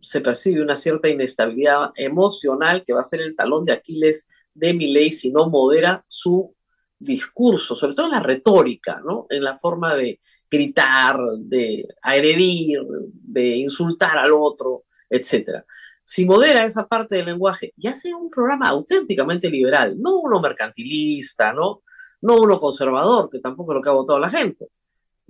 se 0.00 0.20
percibe 0.20 0.62
una 0.62 0.76
cierta 0.76 1.08
inestabilidad 1.08 1.90
emocional 1.96 2.84
que 2.84 2.92
va 2.92 3.00
a 3.00 3.04
ser 3.04 3.20
el 3.20 3.36
talón 3.36 3.64
de 3.64 3.72
Aquiles 3.72 4.28
de 4.54 4.74
Milei 4.74 5.12
si 5.12 5.30
no 5.30 5.48
modera 5.48 6.04
su 6.08 6.54
discurso, 6.98 7.74
sobre 7.74 7.94
todo 7.94 8.06
en 8.06 8.12
la 8.12 8.20
retórica, 8.20 9.00
¿no? 9.04 9.26
En 9.30 9.44
la 9.44 9.58
forma 9.58 9.94
de 9.94 10.20
gritar, 10.50 11.18
de 11.38 11.86
agredir, 12.02 12.80
de 13.12 13.56
insultar 13.56 14.18
al 14.18 14.32
otro, 14.32 14.84
etc. 15.08 15.64
Si 16.02 16.26
modera 16.26 16.64
esa 16.64 16.86
parte 16.88 17.16
del 17.16 17.26
lenguaje 17.26 17.72
y 17.76 17.86
hace 17.88 18.12
un 18.12 18.30
programa 18.30 18.68
auténticamente 18.68 19.48
liberal, 19.48 19.96
no 19.98 20.18
uno 20.18 20.40
mercantilista, 20.40 21.52
¿no? 21.52 21.82
No 22.22 22.40
uno 22.40 22.58
conservador, 22.58 23.30
que 23.30 23.38
tampoco 23.38 23.72
es 23.72 23.76
lo 23.76 23.82
que 23.82 23.88
ha 23.88 23.92
votado 23.92 24.18
la 24.18 24.28
gente, 24.28 24.66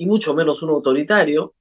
y 0.00 0.07
mucho 0.07 0.35
menos 0.35 0.62
uno 0.62 0.73
autoritario, 0.73 1.54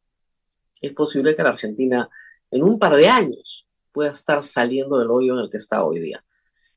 es 0.79 0.93
posible 0.93 1.35
que 1.35 1.43
la 1.43 1.49
Argentina 1.49 2.09
en 2.49 2.63
un 2.63 2.79
par 2.79 2.95
de 2.95 3.09
años 3.09 3.67
pueda 3.91 4.11
estar 4.11 4.45
saliendo 4.45 4.97
del 4.97 5.11
hoyo 5.11 5.33
en 5.33 5.39
el 5.39 5.49
que 5.49 5.57
está 5.57 5.83
hoy 5.83 5.99
día. 5.99 6.23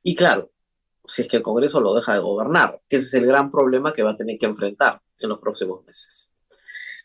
Y 0.02 0.16
claro, 0.16 0.50
si 1.06 1.22
es 1.22 1.28
que 1.28 1.36
el 1.36 1.44
Congreso 1.44 1.80
lo 1.80 1.94
deja 1.94 2.14
de 2.14 2.18
gobernar, 2.18 2.80
que 2.88 2.96
ese 2.96 3.06
es 3.06 3.14
el 3.14 3.26
gran 3.26 3.52
problema 3.52 3.92
que 3.92 4.02
va 4.02 4.10
a 4.10 4.16
tener 4.16 4.38
que 4.38 4.46
enfrentar 4.46 5.00
en 5.20 5.28
los 5.28 5.38
próximos 5.38 5.86
meses. 5.86 6.32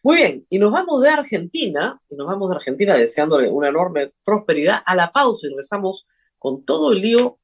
Muy 0.02 0.16
bien, 0.16 0.48
y 0.50 0.58
nos 0.58 0.72
vamos 0.72 1.04
de 1.04 1.10
Argentina, 1.10 2.02
y 2.10 2.16
nos 2.16 2.26
vamos 2.26 2.50
de 2.50 2.56
Argentina 2.56 2.96
deseándole 2.96 3.52
una 3.52 3.70
enorme 3.70 4.12
prosperidad 4.24 4.82
a 4.84 4.96
la 4.96 5.12
pausa 5.12 5.46
y 5.46 5.50
regresamos 5.52 6.08
con 6.40 6.66
todo 6.66 6.94
el 6.94 7.02
lío 7.02 7.38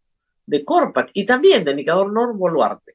de 0.48 0.66
Corpac 0.66 1.12
y 1.14 1.28
también 1.28 1.64
de 1.64 1.76
Nicador 1.76 2.12
Nor 2.12 2.36
Boluarte. 2.36 2.93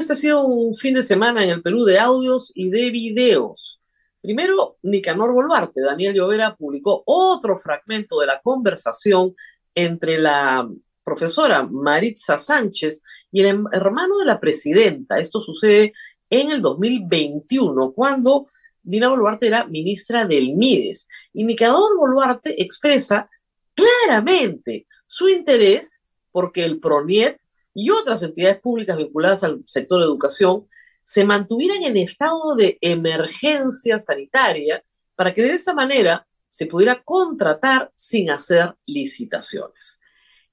Este 0.00 0.14
ha 0.14 0.16
sido 0.16 0.44
un 0.44 0.74
fin 0.74 0.94
de 0.94 1.02
semana 1.02 1.44
en 1.44 1.50
el 1.50 1.62
Perú 1.62 1.84
de 1.84 1.98
audios 1.98 2.52
y 2.54 2.70
de 2.70 2.90
videos. 2.90 3.80
Primero, 4.20 4.78
Nicanor 4.82 5.32
Boluarte, 5.32 5.80
Daniel 5.80 6.14
Llovera 6.14 6.56
publicó 6.56 7.02
otro 7.06 7.58
fragmento 7.58 8.20
de 8.20 8.26
la 8.26 8.40
conversación 8.40 9.34
entre 9.74 10.18
la 10.18 10.68
profesora 11.04 11.62
Maritza 11.62 12.38
Sánchez 12.38 13.02
y 13.30 13.42
el 13.42 13.64
hermano 13.72 14.18
de 14.18 14.24
la 14.24 14.40
presidenta. 14.40 15.18
Esto 15.18 15.40
sucede 15.40 15.92
en 16.28 16.50
el 16.50 16.62
2021, 16.62 17.92
cuando 17.92 18.46
Dina 18.82 19.08
Boluarte 19.08 19.46
era 19.46 19.66
ministra 19.66 20.26
del 20.26 20.54
MIDES. 20.54 21.08
Y 21.32 21.44
Nicanor 21.44 21.96
Boluarte 21.96 22.62
expresa 22.62 23.28
claramente 23.74 24.86
su 25.06 25.28
interés 25.28 26.00
porque 26.30 26.64
el 26.64 26.78
PRONIET 26.78 27.39
y 27.74 27.90
otras 27.90 28.22
entidades 28.22 28.60
públicas 28.60 28.96
vinculadas 28.96 29.44
al 29.44 29.62
sector 29.66 30.00
de 30.00 30.06
educación 30.06 30.66
se 31.04 31.24
mantuvieran 31.24 31.82
en 31.82 31.96
estado 31.96 32.54
de 32.54 32.78
emergencia 32.80 34.00
sanitaria 34.00 34.84
para 35.14 35.34
que 35.34 35.42
de 35.42 35.52
esa 35.52 35.74
manera 35.74 36.26
se 36.48 36.66
pudiera 36.66 37.02
contratar 37.02 37.92
sin 37.96 38.30
hacer 38.30 38.74
licitaciones. 38.86 40.00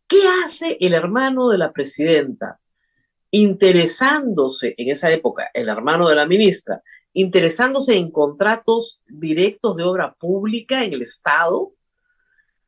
¿Qué 0.08 0.22
hace 0.44 0.78
el 0.80 0.94
hermano 0.94 1.50
de 1.50 1.58
la 1.58 1.74
presidenta? 1.74 2.60
Interesándose 3.32 4.74
en 4.78 4.90
esa 4.90 5.12
época, 5.12 5.50
el 5.54 5.70
hermano 5.70 6.08
de 6.08 6.16
la 6.16 6.26
ministra, 6.26 6.82
interesándose 7.14 7.98
en 7.98 8.12
contratos 8.12 9.02
directos 9.08 9.76
de 9.76 9.84
obra 9.84 10.16
pública 10.20 10.84
en 10.84 10.94
el 10.94 11.02
Estado. 11.02 11.74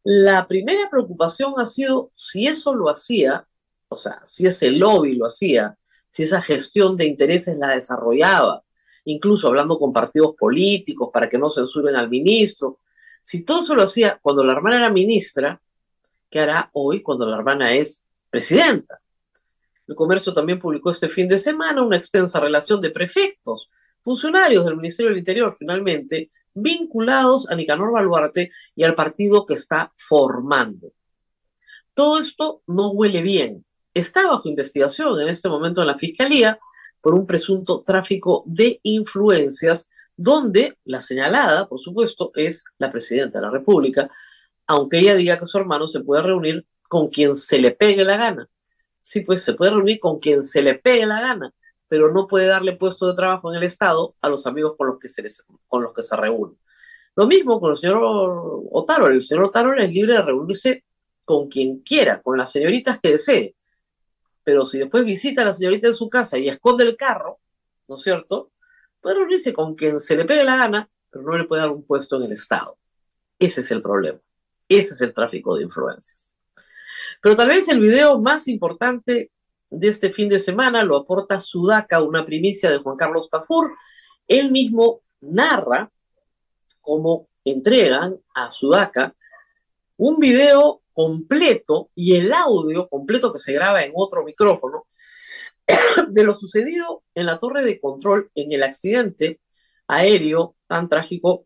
La 0.04 0.48
primera 0.48 0.90
preocupación 0.90 1.54
ha 1.58 1.66
sido 1.66 2.12
si 2.16 2.48
eso 2.48 2.74
lo 2.74 2.90
hacía 2.90 3.48
o 3.90 3.96
sea, 3.96 4.22
si 4.24 4.46
ese 4.46 4.72
lobby 4.72 5.16
lo 5.16 5.26
hacía, 5.26 5.76
si 6.10 6.24
esa 6.24 6.42
gestión 6.42 6.96
de 6.96 7.06
intereses 7.06 7.58
la 7.58 7.76
desarrollaba, 7.76 8.64
incluso 9.06 9.48
hablando 9.48 9.78
con 9.78 9.92
partidos 9.92 10.36
políticos 10.36 11.10
para 11.12 11.28
que 11.28 11.38
no 11.38 11.50
censuren 11.50 11.96
al 11.96 12.10
ministro, 12.10 12.80
si 13.22 13.44
todo 13.44 13.62
eso 13.62 13.76
lo 13.76 13.84
hacía 13.84 14.20
cuando 14.22 14.44
la 14.44 14.54
hermana 14.54 14.78
era 14.78 14.90
ministra, 14.90 15.60
¿qué 16.30 16.40
hará 16.40 16.70
hoy 16.74 17.02
cuando 17.02 17.26
la 17.26 17.38
hermana 17.38 17.74
es 17.74 18.06
presidenta? 18.30 19.02
El 19.88 19.96
comercio 19.96 20.34
también 20.34 20.60
publicó 20.60 20.92
este 20.92 21.10
fin 21.10 21.28
de 21.28 21.40
semana 21.40 21.82
una 21.82 21.98
extensa 21.98 22.40
relación 22.40 22.80
de 22.80 22.92
prefectos, 22.92 23.72
funcionarios 24.02 24.64
del 24.66 24.78
Ministerio 24.78 25.10
del 25.10 25.20
Interior, 25.20 25.56
finalmente, 25.58 26.32
vinculados 26.54 27.50
a 27.50 27.56
Nicanor 27.56 27.92
Baluarte 27.92 28.52
y 28.76 28.84
al 28.84 28.94
partido 28.94 29.46
que 29.46 29.56
está 29.56 29.92
formando. 29.98 30.94
Todo 31.96 32.20
esto 32.20 32.62
no 32.68 32.92
huele 32.92 33.24
bien, 33.24 33.66
está 34.00 34.28
bajo 34.28 34.50
investigación 34.50 35.20
en 35.20 35.28
este 35.28 35.50
momento 35.50 35.82
en 35.82 35.88
la 35.88 35.98
Fiscalía 35.98 36.60
por 37.02 37.14
un 37.14 37.26
presunto 37.26 37.82
tráfico 37.86 38.44
de 38.46 38.80
influencias, 38.84 39.90
donde 40.16 40.78
la 40.84 41.02
señalada, 41.02 41.68
por 41.68 41.80
supuesto, 41.80 42.32
es 42.36 42.66
la 42.78 42.92
presidenta 42.92 43.40
de 43.40 43.46
la 43.46 43.52
República, 43.52 44.10
aunque 44.68 45.00
ella 45.00 45.16
diga 45.16 45.40
que 45.40 45.46
su 45.46 45.58
hermano 45.58 45.88
se 45.88 46.02
puede 46.02 46.24
reunir 46.24 46.66
con 46.88 47.08
quien 47.10 47.36
se 47.36 47.60
le 47.60 47.72
pegue 47.72 48.04
la 48.04 48.18
gana. 48.18 48.50
Sí, 49.02 49.22
pues 49.22 49.44
se 49.44 49.54
puede 49.54 49.72
reunir 49.72 50.00
con 50.00 50.20
quien 50.20 50.44
se 50.44 50.62
le 50.62 50.76
pegue 50.76 51.06
la 51.06 51.22
gana, 51.22 51.54
pero 51.88 52.12
no 52.12 52.28
puede 52.28 52.48
darle 52.48 52.76
puesto 52.76 53.08
de 53.08 53.16
trabajo 53.16 53.50
en 53.52 53.58
el 53.58 53.64
Estado 53.64 54.16
a 54.22 54.30
los 54.30 54.46
amigos 54.46 54.76
con 54.78 54.88
los 54.88 55.00
que 55.00 55.10
se, 55.10 55.24
con 55.68 55.84
los 55.84 55.94
que 55.94 56.04
se 56.04 56.16
reúne. 56.16 56.56
Lo 57.16 57.26
mismo 57.26 57.60
con 57.60 57.72
el 57.72 57.78
señor 57.78 58.00
Otaro. 58.72 59.08
El 59.08 59.22
señor 59.22 59.46
Otaro 59.46 59.74
es 59.78 59.92
libre 59.92 60.16
de 60.16 60.22
reunirse 60.22 60.84
con 61.26 61.48
quien 61.48 61.80
quiera, 61.80 62.22
con 62.22 62.38
las 62.38 62.52
señoritas 62.52 63.00
que 63.00 63.12
desee 63.12 63.56
pero 64.50 64.66
si 64.66 64.80
después 64.80 65.06
visita 65.06 65.44
a 65.44 65.46
la 65.46 65.54
señorita 65.54 65.90
en 65.90 65.94
su 65.94 66.10
casa 66.10 66.36
y 66.40 66.50
esconde 66.50 66.84
el 66.84 66.98
carro, 66.98 67.40
¿no 67.88 67.98
es 67.98 68.02
cierto? 68.02 68.52
Puede 69.00 69.18
reunirse 69.18 69.54
con 69.54 69.76
quien 69.76 70.00
se 70.00 70.18
le 70.18 70.26
pegue 70.26 70.44
la 70.44 70.58
gana, 70.58 70.90
pero 71.12 71.24
no 71.24 71.38
le 71.38 71.44
puede 71.44 71.62
dar 71.62 71.70
un 71.70 71.86
puesto 71.86 72.18
en 72.18 72.24
el 72.24 72.32
Estado. 72.32 72.76
Ese 73.38 73.62
es 73.62 73.70
el 73.70 73.84
problema. 73.84 74.20
Ese 74.68 74.96
es 74.96 75.02
el 75.02 75.14
tráfico 75.14 75.56
de 75.56 75.66
influencias. 75.66 76.36
Pero 77.22 77.36
tal 77.36 77.50
vez 77.50 77.70
el 77.70 77.80
video 77.80 78.20
más 78.20 78.48
importante 78.48 79.32
de 79.70 79.88
este 79.88 80.12
fin 80.12 80.30
de 80.30 80.40
semana 80.40 80.82
lo 80.82 80.98
aporta 80.98 81.40
Sudaca, 81.40 82.02
una 82.02 82.26
primicia 82.26 82.72
de 82.72 82.80
Juan 82.80 82.98
Carlos 82.98 83.30
Tafur. 83.30 83.76
Él 84.28 84.50
mismo 84.50 85.04
narra 85.22 85.92
cómo 86.82 87.26
entregan 87.46 88.20
a 88.34 88.50
Sudaca 88.50 89.16
un 90.00 90.18
video 90.18 90.82
completo 90.94 91.92
y 91.94 92.16
el 92.16 92.32
audio 92.32 92.88
completo 92.88 93.34
que 93.34 93.40
se 93.40 93.52
graba 93.52 93.84
en 93.84 93.92
otro 93.94 94.24
micrófono 94.24 94.88
de 96.10 96.24
lo 96.24 96.34
sucedido 96.34 97.04
en 97.16 97.26
la 97.26 97.38
torre 97.38 97.66
de 97.66 97.82
control 97.82 98.32
en 98.34 98.54
el 98.54 98.64
accidente 98.64 99.42
aéreo 99.88 100.56
tan 100.68 100.88
trágico 100.88 101.46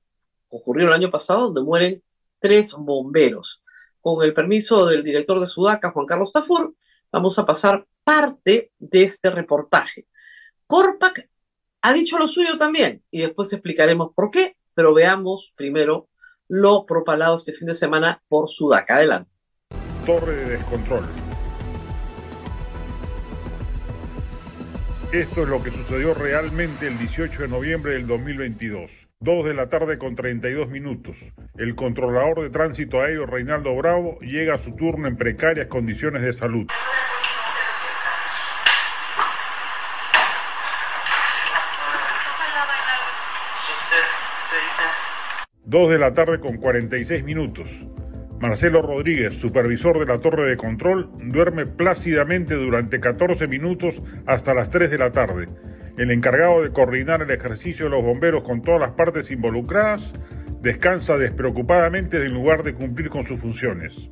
ocurrió 0.49 0.87
el 0.87 0.93
año 0.93 1.09
pasado, 1.09 1.45
donde 1.45 1.63
mueren 1.63 2.03
tres 2.39 2.73
bomberos. 2.77 3.63
Con 4.01 4.23
el 4.23 4.35
permiso 4.35 4.85
del 4.85 5.03
director 5.03 5.39
de 5.39 5.47
Sudaca, 5.47 5.89
Juan 5.89 6.05
Carlos 6.05 6.31
Tafur, 6.31 6.75
vamos 7.11 7.39
a 7.39 7.47
pasar 7.47 7.87
parte 8.03 8.71
de 8.77 9.03
este 9.03 9.31
reportaje. 9.31 10.05
Corpac 10.67 11.27
ha 11.81 11.91
dicho 11.91 12.19
lo 12.19 12.27
suyo 12.27 12.59
también 12.59 13.03
y 13.09 13.21
después 13.21 13.51
explicaremos 13.51 14.11
por 14.13 14.29
qué, 14.29 14.57
pero 14.75 14.93
veamos 14.93 15.53
primero 15.55 16.07
lo 16.55 16.85
propalado 16.85 17.37
este 17.37 17.53
fin 17.53 17.67
de 17.67 17.73
semana 17.73 18.21
por 18.27 18.49
Sudaca. 18.49 18.95
Adelante 18.97 19.33
torre 20.05 20.35
de 20.35 20.57
descontrol. 20.57 21.05
Esto 25.13 25.43
es 25.43 25.47
lo 25.47 25.63
que 25.63 25.71
sucedió 25.71 26.13
realmente 26.13 26.87
el 26.87 26.97
18 26.97 27.43
de 27.43 27.47
noviembre 27.47 27.93
del 27.93 28.07
2022. 28.07 28.91
2 29.19 29.45
de 29.45 29.53
la 29.53 29.69
tarde 29.69 29.97
con 29.97 30.15
32 30.15 30.67
minutos. 30.67 31.15
El 31.55 31.75
controlador 31.75 32.41
de 32.41 32.49
tránsito 32.49 32.99
aéreo 32.99 33.25
Reinaldo 33.25 33.73
Bravo 33.75 34.19
llega 34.19 34.55
a 34.55 34.57
su 34.57 34.75
turno 34.75 35.07
en 35.07 35.15
precarias 35.15 35.67
condiciones 35.67 36.23
de 36.23 36.33
salud. 36.33 36.67
Dos 45.73 45.89
de 45.89 45.97
la 45.97 46.13
tarde 46.13 46.39
con 46.39 46.57
46 46.57 47.23
minutos. 47.23 47.67
Marcelo 48.39 48.83
Rodríguez, 48.83 49.33
supervisor 49.33 49.97
de 49.97 50.05
la 50.05 50.19
torre 50.19 50.47
de 50.47 50.55
control, 50.55 51.09
duerme 51.17 51.65
plácidamente 51.65 52.53
durante 52.53 52.99
14 52.99 53.47
minutos 53.47 53.99
hasta 54.27 54.53
las 54.53 54.69
3 54.69 54.91
de 54.91 54.97
la 54.99 55.11
tarde. 55.11 55.47
El 55.97 56.11
encargado 56.11 56.61
de 56.61 56.69
coordinar 56.69 57.23
el 57.23 57.31
ejercicio 57.31 57.85
de 57.85 57.89
los 57.89 58.03
bomberos 58.03 58.43
con 58.43 58.61
todas 58.61 58.81
las 58.81 58.91
partes 58.91 59.31
involucradas 59.31 60.13
descansa 60.61 61.17
despreocupadamente 61.17 62.23
en 62.23 62.35
lugar 62.35 62.61
de 62.61 62.75
cumplir 62.75 63.09
con 63.09 63.25
sus 63.25 63.39
funciones. 63.39 64.11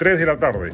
3 0.00 0.18
de 0.18 0.24
la 0.24 0.38
tarde. 0.38 0.70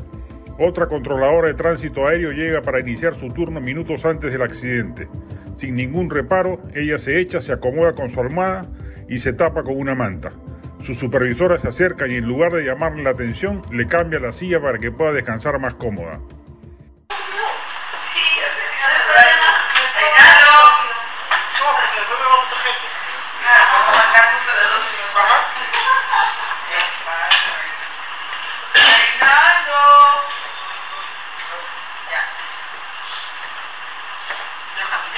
Otra 0.57 0.87
controladora 0.87 1.49
de 1.49 1.55
tránsito 1.55 2.07
aéreo 2.07 2.31
llega 2.31 2.63
para 2.63 2.79
iniciar 2.79 3.17
su 3.17 3.29
turno 3.31 3.61
minutos 3.61 4.05
antes 4.05 4.31
del 4.31 4.41
accidente. 4.41 5.09
Sin 5.57 5.75
ningún 5.75 6.11
reparo, 6.11 6.61
ella 6.77 6.97
se 6.97 7.19
echa, 7.19 7.41
se 7.41 7.53
acomoda 7.53 7.97
con 7.97 8.09
su 8.09 8.21
almohada 8.21 8.71
y 9.09 9.19
se 9.19 9.33
tapa 9.33 9.65
con 9.65 9.77
una 9.77 9.97
manta. 9.97 10.31
Su 10.85 10.95
supervisora 10.95 11.59
se 11.59 11.67
acerca 11.67 12.07
y 12.07 12.15
en 12.15 12.25
lugar 12.25 12.53
de 12.53 12.67
llamarle 12.67 13.03
la 13.03 13.11
atención, 13.11 13.63
le 13.73 13.89
cambia 13.89 14.21
la 14.21 14.31
silla 14.31 14.61
para 14.63 14.79
que 14.79 14.93
pueda 14.93 15.11
descansar 15.13 15.59
más 15.59 15.75
cómoda. 15.75 16.21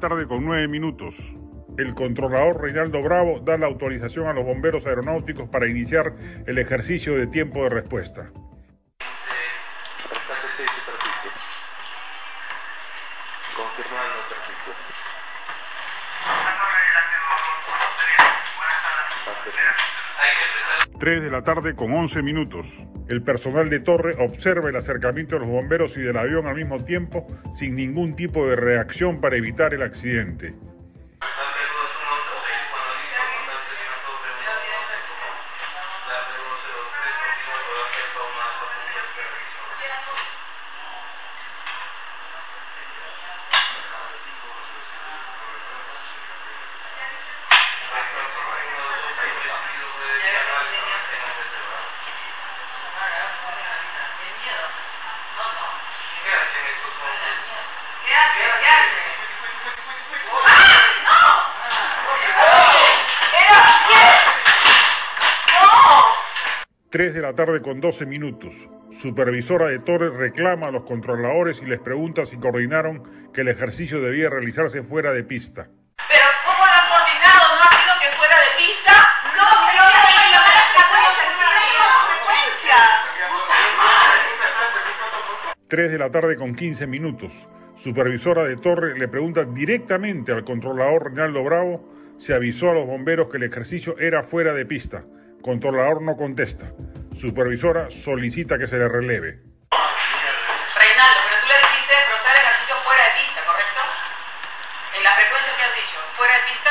tarde 0.00 0.26
con 0.26 0.44
9 0.44 0.66
minutos. 0.66 1.14
El 1.78 1.94
controlador 1.94 2.60
Reinaldo 2.62 3.02
Bravo 3.02 3.40
da 3.40 3.58
la 3.58 3.66
autorización 3.66 4.26
a 4.26 4.32
los 4.32 4.44
bomberos 4.44 4.86
aeronáuticos 4.86 5.48
para 5.48 5.68
iniciar 5.68 6.14
el 6.46 6.58
ejercicio 6.58 7.14
de 7.16 7.26
tiempo 7.26 7.62
de 7.62 7.68
respuesta. 7.68 8.32
3 21.00 21.22
de 21.22 21.30
la 21.30 21.42
tarde 21.42 21.74
con 21.74 21.92
11 21.92 22.22
minutos. 22.22 22.66
El 23.08 23.22
personal 23.22 23.70
de 23.70 23.80
torre 23.80 24.16
observa 24.18 24.68
el 24.68 24.76
acercamiento 24.76 25.36
de 25.36 25.40
los 25.40 25.48
bomberos 25.48 25.96
y 25.96 26.02
del 26.02 26.18
avión 26.18 26.46
al 26.46 26.56
mismo 26.56 26.84
tiempo 26.84 27.26
sin 27.56 27.74
ningún 27.74 28.16
tipo 28.16 28.46
de 28.46 28.54
reacción 28.54 29.18
para 29.18 29.36
evitar 29.36 29.72
el 29.72 29.82
accidente. 29.82 30.52
3 67.00 67.14
de 67.14 67.22
la 67.22 67.32
tarde 67.32 67.62
con 67.62 67.80
12 67.80 68.04
minutos. 68.04 68.52
Supervisora 68.90 69.68
de 69.68 69.78
Torres 69.78 70.12
reclama 70.12 70.66
a 70.66 70.70
los 70.70 70.82
controladores 70.82 71.62
y 71.62 71.64
les 71.64 71.80
pregunta 71.80 72.26
si 72.26 72.36
coordinaron 72.36 73.30
que 73.32 73.40
el 73.40 73.48
ejercicio 73.48 74.02
debía 74.02 74.28
realizarse 74.28 74.82
fuera 74.82 75.10
de 75.10 75.24
pista. 75.24 75.70
Pero 75.96 76.26
¿cómo 76.44 76.58
lo 76.58 76.72
han 76.72 76.88
coordinado? 76.90 77.56
¿No 77.56 77.62
ha 77.62 77.70
sido 77.70 77.94
que 78.02 78.16
fuera 78.18 78.36
de 78.36 78.52
pista? 78.58 78.92
No, 79.34 79.48
pero 79.72 79.82
no, 79.82 80.00
3 85.68 85.90
de 85.90 85.98
la 85.98 86.10
tarde 86.10 86.36
con 86.36 86.54
15 86.54 86.86
minutos. 86.86 87.32
Supervisora 87.76 88.44
de 88.44 88.58
Torre 88.58 88.98
le 88.98 89.08
pregunta 89.08 89.44
directamente 89.44 90.32
al 90.32 90.44
controlador 90.44 91.04
Reinaldo 91.04 91.42
Bravo 91.44 91.88
si 92.18 92.34
avisó 92.34 92.68
a 92.68 92.74
los 92.74 92.86
bomberos 92.86 93.30
que 93.30 93.38
el 93.38 93.44
ejercicio 93.44 93.98
era 93.98 94.22
fuera 94.22 94.52
de 94.52 94.66
pista. 94.66 95.06
Controlador 95.40 96.02
no 96.02 96.16
contesta. 96.16 96.70
Supervisora 97.20 97.90
solicita 97.90 98.56
que 98.56 98.66
se 98.66 98.78
le 98.80 98.88
releve. 98.88 99.44
Reinaldo, 100.80 101.20
pero 101.28 101.36
tú 101.36 101.46
le 101.52 101.58
dijiste 101.60 101.94
proceder 102.08 102.40
el 102.40 102.46
ejercicio 102.48 102.74
fuera 102.80 103.04
de 103.04 103.12
pista, 103.20 103.40
¿correcto? 103.44 103.80
En 104.96 105.02
la 105.04 105.12
frecuencia 105.20 105.52
que 105.52 105.64
has 105.68 105.74
dicho, 105.76 105.98
fuera 106.16 106.32
de 106.32 106.42
pista. 106.48 106.70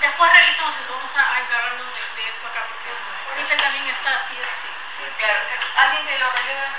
Después 0.00 0.26
revisamos 0.32 0.74
y 0.80 0.84
vamos 0.88 1.12
a 1.12 1.22
encargarnos 1.44 1.88
de, 1.92 2.02
de, 2.16 2.24
esto 2.24 2.44
acá, 2.48 2.62
porque 2.72 2.88
ahorita 2.88 3.52
también 3.60 3.84
está 3.92 4.10
así, 4.16 4.36
así. 4.40 4.68
Claro, 5.20 5.38
alguien 5.76 6.02
que 6.08 6.16
lo 6.16 6.28
releve, 6.32 6.76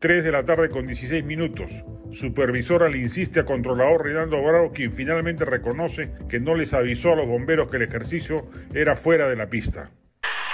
3 0.00 0.24
de 0.24 0.32
la 0.32 0.44
tarde 0.44 0.68
con 0.68 0.86
16 0.86 1.24
minutos. 1.24 1.70
Supervisora 2.12 2.88
le 2.88 2.98
insiste 2.98 3.40
a 3.40 3.44
controlador 3.44 4.04
Reinaldo 4.04 4.36
Bravo, 4.42 4.72
quien 4.72 4.92
finalmente 4.92 5.44
reconoce 5.44 6.12
que 6.28 6.40
no 6.40 6.54
les 6.54 6.72
avisó 6.74 7.12
a 7.12 7.16
los 7.16 7.26
bomberos 7.26 7.70
que 7.70 7.76
el 7.76 7.84
ejercicio 7.84 8.48
era 8.74 8.96
fuera 8.96 9.28
de 9.28 9.36
la 9.36 9.48
pista. 9.48 9.88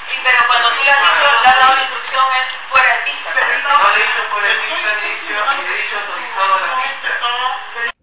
Sí, 0.07 0.17
pero 0.23 0.39
cuando 0.47 0.69
tú 0.71 0.83
le 0.87 0.91
has 0.91 1.03
dicho, 1.03 1.23
le 1.23 1.49
has 1.51 1.59
dado 1.59 1.75
la 1.75 1.83
instrucción 1.83 2.27
es 2.39 2.47
fuera 2.71 2.91
de 2.95 3.01
pista. 3.11 3.31
Pero 3.35 3.59
no 3.59 3.91
le 3.91 4.03
dicho 4.07 4.23
fuera 4.31 4.49
de 4.51 4.59
pista, 4.71 4.89
le 4.91 5.03
he 5.03 5.15
dicho, 5.19 5.35
le 5.35 5.63
he 5.67 5.83
dicho 5.83 5.97
autorizado 5.99 6.55
a 6.55 6.61
la 6.63 6.71
pista. 6.79 7.11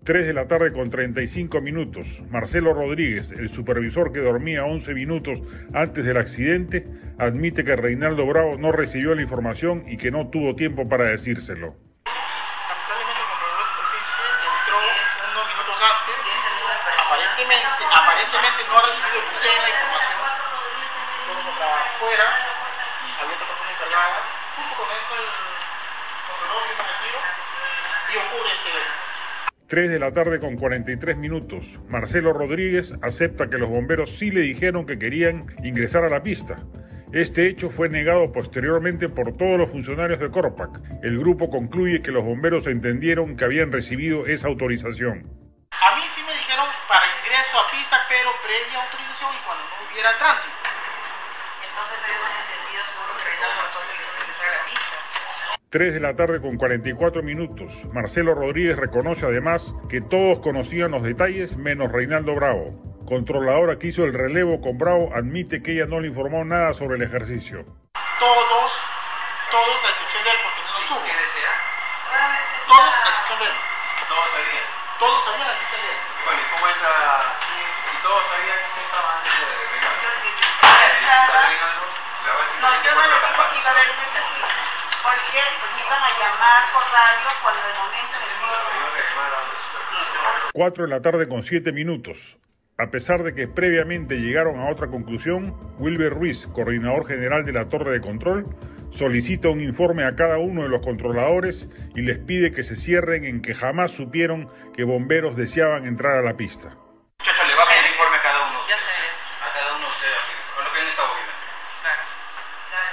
3 0.08 0.26
de 0.26 0.34
la 0.34 0.48
tarde 0.48 0.72
con 0.72 0.90
35 0.90 1.60
minutos. 1.60 2.08
Marcelo 2.30 2.74
Rodríguez, 2.74 3.30
el 3.32 3.50
supervisor 3.50 4.14
que 4.14 4.22
dormía 4.22 4.64
11 4.64 4.94
minutos 4.94 5.42
antes 5.74 6.06
del 6.06 6.16
accidente, 6.16 6.86
admite 7.20 7.66
que 7.66 7.76
Reinaldo 7.76 8.26
Bravo 8.26 8.56
no 8.58 8.72
recibió 8.72 9.14
la 9.16 9.22
información 9.22 9.84
y 9.86 9.98
que 9.98 10.10
no 10.10 10.30
tuvo 10.30 10.56
tiempo 10.56 10.88
para 10.88 11.12
decírselo. 11.12 11.76
aparentemente 17.92 18.64
no 18.64 18.78
ha 18.78 18.82
recibido 18.88 19.20
usted 19.28 19.60
la 19.60 19.70
información. 19.76 20.24
Fuimos 21.28 21.56
afuera, 21.60 22.28
había 23.20 23.36
otra 23.36 23.48
persona 23.48 23.72
encargada, 23.76 24.24
justo 24.56 24.72
con 24.72 24.88
esto 24.88 25.14
el 25.20 25.28
controlador 26.32 26.64
se 26.64 26.84
retiro 26.96 27.20
y 28.08 28.18
ocurre 28.24 28.56
este 28.56 28.72
3 29.68 29.90
de 29.90 30.00
la 30.00 30.14
tarde 30.14 30.40
con 30.40 30.56
43 30.56 31.18
minutos. 31.18 31.66
Marcelo 31.90 32.32
Rodríguez 32.32 32.94
acepta 33.02 33.50
que 33.50 33.58
los 33.58 33.70
bomberos 33.70 34.18
sí 34.18 34.32
le 34.32 34.40
dijeron 34.40 34.86
que 34.86 34.98
querían 34.98 35.46
ingresar 35.62 36.06
a 36.06 36.10
la 36.10 36.24
pista. 36.24 36.64
Este 37.12 37.48
hecho 37.48 37.70
fue 37.70 37.90
negado 37.90 38.32
posteriormente 38.32 39.10
por 39.10 39.36
todos 39.36 39.58
los 39.58 39.70
funcionarios 39.70 40.22
de 40.22 40.32
Corpac. 40.32 40.80
El 41.04 41.20
grupo 41.20 41.50
concluye 41.50 42.02
que 42.02 42.12
los 42.12 42.24
bomberos 42.24 42.66
entendieron 42.66 43.36
que 43.36 43.44
habían 43.44 43.74
recibido 43.74 44.26
esa 44.26 44.48
autorización. 44.48 45.28
A 45.72 45.96
mí 45.98 46.04
sí 46.16 46.24
me 46.24 46.32
dijeron 46.32 46.68
para 46.88 47.04
ingreso 47.20 47.60
a 47.60 47.68
pista, 47.68 47.98
pero 48.08 48.32
previa 48.48 48.80
autorización 48.88 49.36
y 49.36 49.42
cuando 49.44 49.64
no 49.68 49.92
hubiera 49.92 50.18
tránsito. 50.18 50.64
Entonces 51.68 51.98
tenemos 52.08 52.32
entendido 52.40 52.84
seguro 52.88 53.12
que 53.20 53.24
Reinaldo 53.36 53.68
entonces 53.68 54.00
ingresar 54.16 54.48
a 54.48 54.56
la 54.56 54.64
pista. 54.64 54.96
3 55.70 55.96
de 55.96 56.00
la 56.00 56.16
tarde 56.16 56.40
con 56.40 56.56
44 56.56 57.22
minutos. 57.24 57.74
Marcelo 57.92 58.34
Rodríguez 58.34 58.78
reconoce 58.78 59.26
además 59.26 59.76
que 59.90 60.00
todos 60.00 60.40
conocían 60.40 60.92
los 60.92 61.04
detalles 61.04 61.58
menos 61.58 61.92
Reinaldo 61.92 62.36
Bravo. 62.36 63.04
Controladora 63.06 63.78
que 63.78 63.88
hizo 63.88 64.06
el 64.06 64.14
relevo 64.14 64.62
con 64.62 64.78
Bravo 64.78 65.10
admite 65.14 65.62
que 65.62 65.74
ella 65.74 65.86
no 65.86 66.00
le 66.00 66.08
informó 66.08 66.46
nada 66.46 66.74
sobre 66.74 66.96
el 66.96 67.02
ejercicio. 67.02 67.66
4 90.68 90.84
de 90.84 90.90
la 90.90 91.02
tarde 91.02 91.30
con 91.30 91.44
7 91.44 91.72
minutos. 91.72 92.38
A 92.78 92.92
pesar 92.92 93.24
de 93.24 93.34
que 93.34 93.48
previamente 93.48 94.20
llegaron 94.20 94.60
a 94.60 94.70
otra 94.70 94.88
conclusión, 94.88 95.56
Wilber 95.80 96.12
Ruiz, 96.12 96.46
coordinador 96.48 97.08
general 97.08 97.46
de 97.46 97.54
la 97.54 97.70
torre 97.70 97.92
de 97.92 98.02
control, 98.02 98.48
solicita 98.92 99.48
un 99.48 99.62
informe 99.62 100.04
a 100.04 100.18
cada 100.18 100.40
uno 100.40 100.64
de 100.64 100.68
los 100.68 100.84
controladores 100.84 101.70
y 101.96 102.02
les 102.02 102.20
pide 102.20 102.52
que 102.52 102.66
se 102.66 102.76
cierren 102.76 103.24
en 103.24 103.42
que 103.42 103.54
jamás 103.54 103.92
supieron 103.92 104.50
que 104.76 104.84
bomberos 104.84 105.38
deseaban 105.38 105.86
entrar 105.88 106.18
a 106.18 106.22
la 106.22 106.36
pista. 106.36 106.76
Muchacha, 107.16 107.44
le 107.48 107.56
va 107.56 107.64
a 107.64 107.70
pedir 107.72 107.88
informe 107.88 108.18
a 108.18 108.22
cada 108.22 108.40
uno. 108.52 108.60
Ya 108.68 108.76
sé. 108.76 108.98
A 109.40 109.54
cada 109.54 109.72
uno 109.72 109.88
de 109.88 109.94
ustedes, 109.96 110.24
con 110.52 110.66
lo 110.66 110.72
que 110.74 110.80
han 110.82 110.88
estado 110.88 111.10
viendo. 111.16 111.34
Claro. 111.80 112.04
Claro. 112.68 112.92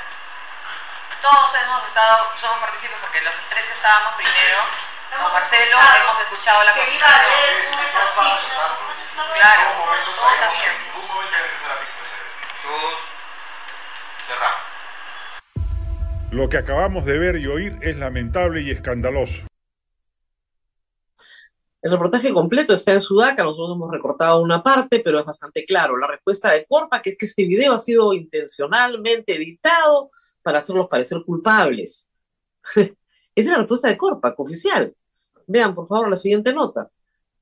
Todos 1.26 1.50
hemos 1.58 1.88
estado, 1.90 2.22
somos 2.38 2.58
partícipes 2.62 2.98
porque 3.02 3.18
los 3.18 3.34
tres 3.50 3.66
estábamos 3.66 4.14
primero. 4.14 4.93
Marcelo 5.22 5.78
hemos 5.78 6.22
escuchado 6.22 6.64
la 6.64 6.74
Que 6.74 6.94
iba 6.94 7.06
a 7.06 7.18
haber 7.18 7.54
un 7.54 7.70
conversación. 7.70 8.26
ejercicio. 8.34 9.22
Claro, 9.34 9.62
ningún 9.64 9.86
momento 9.86 10.10
ningún 10.84 11.06
momento 11.08 11.36
a 11.36 11.68
la. 11.68 11.74
Todos 12.62 12.94
cerrados. 14.26 14.60
Lo 16.32 16.48
que 16.48 16.58
acabamos 16.58 17.04
de 17.04 17.18
ver 17.18 17.36
y 17.36 17.46
oír 17.46 17.78
es 17.82 17.96
lamentable 17.96 18.62
y 18.62 18.70
escandaloso. 18.70 19.42
El 21.80 21.92
reportaje 21.92 22.32
completo 22.32 22.72
está 22.72 22.94
en 22.94 23.00
Sudaca, 23.00 23.44
nosotros 23.44 23.76
hemos 23.76 23.92
recortado 23.92 24.40
una 24.40 24.62
parte, 24.62 25.00
pero 25.04 25.18
es 25.20 25.26
bastante 25.26 25.66
claro. 25.66 25.98
La 25.98 26.06
respuesta 26.06 26.50
de 26.50 26.64
Corpa, 26.66 27.02
que 27.02 27.10
es 27.10 27.18
que 27.18 27.26
este 27.26 27.44
video 27.44 27.74
ha 27.74 27.78
sido 27.78 28.14
intencionalmente 28.14 29.34
editado 29.34 30.10
para 30.42 30.58
hacerlos 30.58 30.88
parecer 30.88 31.22
culpables. 31.24 32.10
Esa 32.74 32.96
es 33.34 33.46
la 33.46 33.58
respuesta 33.58 33.88
de 33.88 33.98
Corpa, 33.98 34.34
oficial. 34.38 34.94
Vean, 35.46 35.74
por 35.74 35.86
favor, 35.86 36.10
la 36.10 36.16
siguiente 36.16 36.52
nota. 36.52 36.90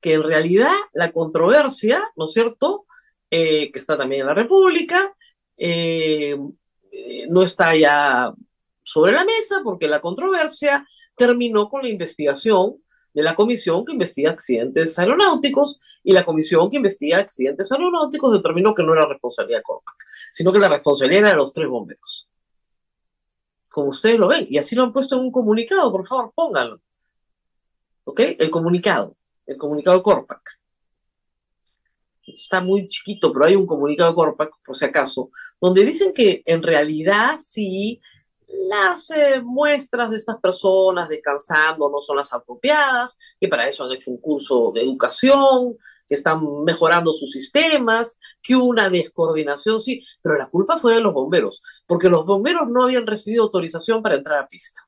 Que 0.00 0.14
en 0.14 0.22
realidad 0.22 0.72
la 0.92 1.12
controversia, 1.12 2.10
¿no 2.16 2.26
es 2.26 2.32
cierto?, 2.32 2.86
Eh, 3.34 3.70
que 3.72 3.78
está 3.78 3.96
también 3.96 4.20
en 4.20 4.26
la 4.26 4.34
República, 4.34 5.16
eh, 5.56 6.36
eh, 6.92 7.26
no 7.30 7.40
está 7.42 7.74
ya 7.74 8.30
sobre 8.82 9.12
la 9.12 9.24
mesa 9.24 9.62
porque 9.64 9.88
la 9.88 10.02
controversia 10.02 10.86
terminó 11.16 11.66
con 11.70 11.80
la 11.80 11.88
investigación 11.88 12.76
de 13.14 13.22
la 13.22 13.34
comisión 13.34 13.86
que 13.86 13.92
investiga 13.92 14.30
accidentes 14.30 14.98
aeronáuticos 14.98 15.80
y 16.04 16.12
la 16.12 16.26
comisión 16.26 16.68
que 16.68 16.76
investiga 16.76 17.20
accidentes 17.20 17.72
aeronáuticos 17.72 18.34
determinó 18.34 18.74
que 18.74 18.82
no 18.82 18.92
era 18.92 19.06
responsabilidad 19.06 19.60
de 19.60 19.62
Corpac, 19.62 19.96
sino 20.34 20.52
que 20.52 20.58
la 20.58 20.68
responsabilidad 20.68 21.20
era 21.22 21.30
de 21.30 21.36
los 21.36 21.52
tres 21.52 21.68
bomberos. 21.68 22.28
Como 23.70 23.88
ustedes 23.88 24.18
lo 24.18 24.28
ven, 24.28 24.46
y 24.50 24.58
así 24.58 24.76
lo 24.76 24.82
han 24.82 24.92
puesto 24.92 25.14
en 25.16 25.22
un 25.22 25.32
comunicado, 25.32 25.90
por 25.90 26.06
favor, 26.06 26.32
pónganlo. 26.34 26.82
¿Ok? 28.04 28.20
El 28.38 28.50
comunicado, 28.50 29.16
el 29.46 29.56
comunicado 29.56 30.02
Corpac. 30.02 30.60
Está 32.26 32.60
muy 32.60 32.88
chiquito, 32.88 33.32
pero 33.32 33.46
hay 33.46 33.56
un 33.56 33.66
comunicado 33.66 34.14
Corpac, 34.14 34.52
por 34.64 34.76
si 34.76 34.84
acaso, 34.84 35.30
donde 35.60 35.84
dicen 35.84 36.12
que 36.12 36.42
en 36.46 36.62
realidad 36.62 37.38
sí 37.40 38.00
las 38.68 39.10
eh, 39.10 39.40
muestras 39.42 40.10
de 40.10 40.16
estas 40.16 40.36
personas 40.38 41.08
descansando 41.08 41.90
no 41.90 41.98
son 41.98 42.16
las 42.16 42.32
apropiadas, 42.32 43.16
que 43.40 43.48
para 43.48 43.68
eso 43.68 43.84
han 43.84 43.92
hecho 43.92 44.10
un 44.10 44.18
curso 44.18 44.72
de 44.74 44.82
educación, 44.82 45.76
que 46.06 46.14
están 46.14 46.42
mejorando 46.64 47.12
sus 47.12 47.30
sistemas, 47.30 48.18
que 48.42 48.54
una 48.54 48.90
descoordinación, 48.90 49.80
sí, 49.80 50.04
pero 50.20 50.36
la 50.36 50.48
culpa 50.48 50.78
fue 50.78 50.94
de 50.94 51.00
los 51.00 51.14
bomberos, 51.14 51.62
porque 51.86 52.08
los 52.08 52.26
bomberos 52.26 52.68
no 52.68 52.84
habían 52.84 53.06
recibido 53.06 53.44
autorización 53.44 54.02
para 54.02 54.16
entrar 54.16 54.42
a 54.42 54.48
pista. 54.48 54.80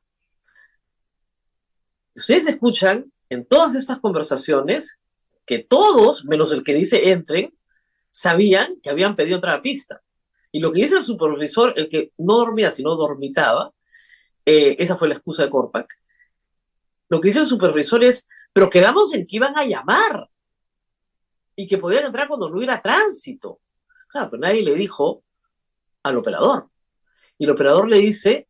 Ustedes 2.14 2.46
escuchan 2.46 3.12
en 3.28 3.44
todas 3.44 3.74
estas 3.74 3.98
conversaciones 3.98 5.02
que 5.46 5.58
todos, 5.58 6.24
menos 6.24 6.52
el 6.52 6.62
que 6.62 6.74
dice 6.74 7.10
entren, 7.10 7.56
sabían 8.12 8.80
que 8.82 8.90
habían 8.90 9.16
pedido 9.16 9.36
entrar 9.36 9.58
a 9.58 9.62
pista. 9.62 10.02
Y 10.52 10.60
lo 10.60 10.72
que 10.72 10.82
dice 10.82 10.96
el 10.96 11.02
supervisor, 11.02 11.74
el 11.76 11.88
que 11.88 12.12
no 12.18 12.36
dormía, 12.36 12.70
sino 12.70 12.94
dormitaba, 12.94 13.72
eh, 14.46 14.76
esa 14.78 14.96
fue 14.96 15.08
la 15.08 15.14
excusa 15.14 15.42
de 15.42 15.50
Corpac, 15.50 15.88
lo 17.08 17.20
que 17.20 17.28
dice 17.28 17.40
el 17.40 17.46
supervisor 17.46 18.02
es, 18.04 18.26
pero 18.52 18.70
quedamos 18.70 19.12
en 19.14 19.26
que 19.26 19.36
iban 19.36 19.56
a 19.58 19.64
llamar 19.64 20.28
y 21.56 21.66
que 21.66 21.78
podían 21.78 22.06
entrar 22.06 22.28
cuando 22.28 22.48
no 22.48 22.56
hubiera 22.56 22.80
tránsito. 22.80 23.60
Claro, 24.08 24.30
pero 24.30 24.40
nadie 24.40 24.62
le 24.62 24.74
dijo 24.74 25.24
al 26.02 26.16
operador. 26.16 26.70
Y 27.38 27.44
el 27.44 27.50
operador 27.50 27.88
le 27.88 27.98
dice, 27.98 28.48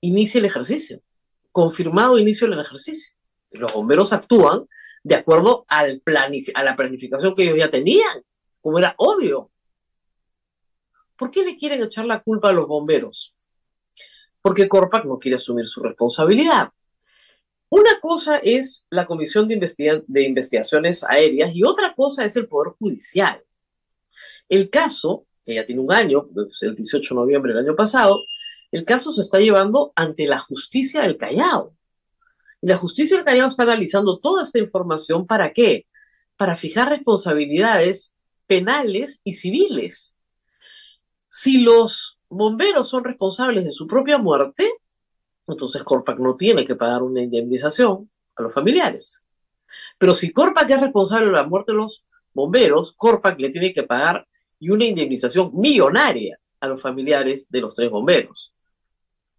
inicie 0.00 0.38
el 0.38 0.44
ejercicio. 0.44 1.02
Confirmado 1.58 2.20
inicio 2.20 2.48
del 2.48 2.60
ejercicio. 2.60 3.12
Los 3.50 3.72
bomberos 3.72 4.12
actúan 4.12 4.68
de 5.02 5.16
acuerdo 5.16 5.64
al 5.66 6.00
a 6.54 6.62
la 6.62 6.76
planificación 6.76 7.34
que 7.34 7.42
ellos 7.42 7.58
ya 7.58 7.68
tenían, 7.68 8.22
como 8.60 8.78
era 8.78 8.94
obvio. 8.96 9.50
¿Por 11.16 11.32
qué 11.32 11.44
le 11.44 11.56
quieren 11.56 11.82
echar 11.82 12.06
la 12.06 12.22
culpa 12.22 12.50
a 12.50 12.52
los 12.52 12.68
bomberos? 12.68 13.36
Porque 14.40 14.68
Corpac 14.68 15.04
no 15.04 15.18
quiere 15.18 15.34
asumir 15.34 15.66
su 15.66 15.82
responsabilidad. 15.82 16.70
Una 17.70 17.98
cosa 18.00 18.38
es 18.38 18.86
la 18.88 19.04
Comisión 19.04 19.48
de, 19.48 19.54
Investiga 19.54 20.00
de 20.06 20.22
Investigaciones 20.22 21.02
Aéreas 21.02 21.50
y 21.52 21.64
otra 21.64 21.92
cosa 21.92 22.24
es 22.24 22.36
el 22.36 22.46
Poder 22.46 22.74
Judicial. 22.78 23.42
El 24.48 24.70
caso, 24.70 25.26
que 25.44 25.56
ya 25.56 25.66
tiene 25.66 25.80
un 25.80 25.92
año, 25.92 26.28
pues, 26.32 26.62
el 26.62 26.76
18 26.76 27.16
de 27.16 27.20
noviembre 27.20 27.52
del 27.52 27.66
año 27.66 27.74
pasado, 27.74 28.20
el 28.70 28.84
caso 28.84 29.12
se 29.12 29.22
está 29.22 29.38
llevando 29.38 29.92
ante 29.96 30.26
la 30.26 30.38
justicia 30.38 31.02
del 31.02 31.16
Callao. 31.16 31.74
La 32.60 32.76
justicia 32.76 33.16
del 33.16 33.24
Callao 33.24 33.48
está 33.48 33.62
analizando 33.62 34.18
toda 34.18 34.42
esta 34.42 34.58
información 34.58 35.26
para 35.26 35.52
qué? 35.52 35.86
Para 36.36 36.56
fijar 36.56 36.90
responsabilidades 36.90 38.12
penales 38.46 39.20
y 39.24 39.34
civiles. 39.34 40.16
Si 41.28 41.58
los 41.58 42.18
bomberos 42.28 42.88
son 42.88 43.04
responsables 43.04 43.64
de 43.64 43.72
su 43.72 43.86
propia 43.86 44.18
muerte, 44.18 44.70
entonces 45.46 45.82
Corpac 45.82 46.18
no 46.18 46.36
tiene 46.36 46.64
que 46.64 46.74
pagar 46.74 47.02
una 47.02 47.22
indemnización 47.22 48.10
a 48.36 48.42
los 48.42 48.52
familiares. 48.52 49.24
Pero 49.98 50.14
si 50.14 50.32
Corpac 50.32 50.68
es 50.70 50.80
responsable 50.80 51.26
de 51.26 51.32
la 51.32 51.44
muerte 51.44 51.72
de 51.72 51.78
los 51.78 52.04
bomberos, 52.34 52.92
Corpac 52.96 53.38
le 53.38 53.50
tiene 53.50 53.72
que 53.72 53.82
pagar 53.82 54.26
y 54.60 54.70
una 54.70 54.84
indemnización 54.84 55.50
millonaria 55.54 56.38
a 56.60 56.68
los 56.68 56.80
familiares 56.80 57.46
de 57.48 57.60
los 57.60 57.74
tres 57.74 57.90
bomberos. 57.90 58.52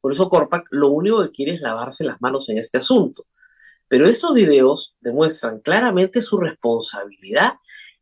Por 0.01 0.11
eso 0.11 0.29
Corpac 0.29 0.67
lo 0.71 0.89
único 0.89 1.21
que 1.23 1.31
quiere 1.31 1.53
es 1.53 1.61
lavarse 1.61 2.03
las 2.03 2.21
manos 2.21 2.49
en 2.49 2.57
este 2.57 2.77
asunto. 2.77 3.25
Pero 3.87 4.07
estos 4.07 4.33
videos 4.33 4.95
demuestran 5.01 5.59
claramente 5.59 6.21
su 6.21 6.37
responsabilidad 6.37 7.53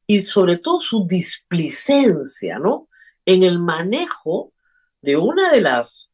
y 0.05 0.21
sobre 0.23 0.57
todo 0.57 0.79
su 0.79 1.05
displicencia, 1.07 2.59
¿no? 2.59 2.87
En 3.25 3.43
el 3.43 3.59
manejo 3.59 4.53
de 5.01 5.17
una 5.17 5.51
de 5.51 5.61
las, 5.61 6.11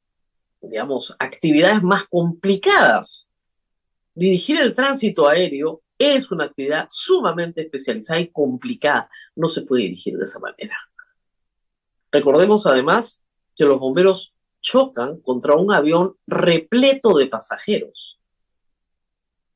digamos, 0.62 1.16
actividades 1.20 1.82
más 1.84 2.08
complicadas. 2.08 3.30
Dirigir 4.16 4.62
el 4.62 4.74
tránsito 4.74 5.28
aéreo 5.28 5.82
es 5.98 6.32
una 6.32 6.46
actividad 6.46 6.88
sumamente 6.92 7.62
especializada 7.62 8.20
y 8.20 8.32
complicada. 8.32 9.10
No 9.36 9.48
se 9.48 9.62
puede 9.62 9.84
dirigir 9.84 10.18
de 10.18 10.24
esa 10.24 10.40
manera. 10.40 10.78
Recordemos 12.12 12.68
además 12.68 13.24
que 13.56 13.66
los 13.66 13.80
bomberos 13.80 14.33
chocan 14.64 15.20
contra 15.20 15.56
un 15.56 15.72
avión 15.72 16.16
repleto 16.26 17.16
de 17.18 17.28
pasajeros. 17.28 18.20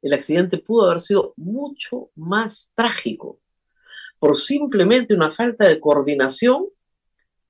El 0.02 0.14
accidente 0.14 0.60
pudo 0.60 0.86
haber 0.86 1.00
sido 1.00 1.34
mucho 1.38 2.12
más 2.16 2.72
trágico 2.76 3.40
por 4.20 4.36
simplemente 4.36 5.16
una 5.16 5.32
falta 5.32 5.68
de 5.68 5.80
coordinación 5.80 6.68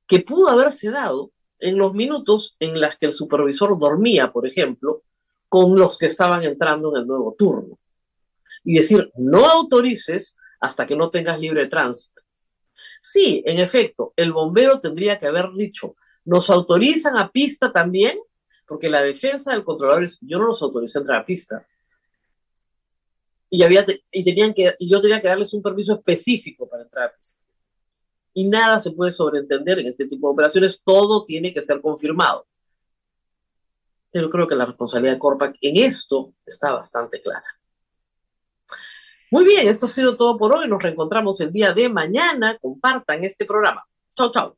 que 0.06 0.20
pudo 0.20 0.50
haberse 0.50 0.92
dado 0.92 1.32
en 1.60 1.78
los 1.78 1.94
minutos 1.94 2.56
en 2.60 2.80
las 2.80 2.98
que 2.98 3.08
el 3.08 3.14
supervisor 3.14 3.78
dormía, 3.80 4.32
por 4.32 4.46
ejemplo, 4.46 5.04
con 5.50 5.78
los 5.78 5.98
que 5.98 6.06
estaban 6.06 6.44
entrando 6.44 6.96
en 6.96 7.02
el 7.02 7.08
nuevo 7.08 7.36
turno. 7.38 7.80
Y 8.64 8.76
decir, 8.76 9.12
no 9.16 9.46
autorices 9.46 10.38
hasta 10.60 10.86
que 10.86 10.96
no 10.96 11.10
tengas 11.10 11.40
libre 11.40 11.66
tránsito. 11.68 12.22
Sí, 13.02 13.44
en 13.46 13.60
efecto, 13.60 14.14
el 14.16 14.32
bombero 14.32 14.80
tendría 14.80 15.18
que 15.18 15.26
haber 15.26 15.52
dicho, 15.54 15.96
¿nos 16.28 16.50
autorizan 16.50 17.18
a 17.18 17.32
pista 17.32 17.72
también? 17.72 18.20
Porque 18.68 18.90
la 18.90 19.02
defensa 19.02 19.52
del 19.52 19.64
controlador 19.64 20.04
es, 20.04 20.20
yo 20.22 20.38
no 20.38 20.48
los 20.48 20.62
autoricé 20.62 20.98
a 20.98 21.02
entrar 21.02 21.22
a 21.22 21.26
pista. 21.26 21.66
Y, 23.50 23.64
había, 23.64 23.86
y, 24.12 24.26
tenían 24.26 24.54
que, 24.54 24.76
y 24.78 24.92
yo 24.92 25.02
tenía 25.02 25.22
que 25.22 25.30
darles 25.30 25.54
un 25.54 25.64
permiso 25.64 25.94
específico 25.94 26.68
para 26.68 26.84
entrar 26.84 27.06
a 27.06 27.16
pista. 27.16 27.42
Y 28.34 28.46
nada 28.46 28.78
se 28.80 28.92
puede 28.92 29.14
sobreentender 29.14 29.80
en 29.80 29.88
este 29.88 30.06
tipo 30.06 30.28
de 30.28 30.34
operaciones, 30.34 30.82
todo 30.84 31.26
tiene 31.26 31.54
que 31.54 31.62
ser 31.62 31.80
confirmado. 31.80 32.46
Pero 34.12 34.30
creo 34.30 34.48
que 34.48 34.56
la 34.56 34.66
responsabilidad 34.66 35.14
de 35.14 35.20
Corpac 35.20 35.56
en 35.62 35.78
esto 35.78 36.34
está 36.46 36.74
bastante 36.74 37.22
clara. 37.22 37.46
Muy 39.32 39.46
bien, 39.46 39.66
esto 39.66 39.86
ha 39.86 39.90
sido 39.90 40.18
todo 40.18 40.38
por 40.38 40.54
hoy. 40.54 40.68
Nos 40.68 40.84
reencontramos 40.84 41.40
el 41.40 41.54
día 41.54 41.74
de 41.74 41.88
mañana. 41.88 42.58
Compartan 42.58 43.24
este 43.24 43.46
programa. 43.46 43.86
Chao, 44.14 44.30
chao. 44.30 44.58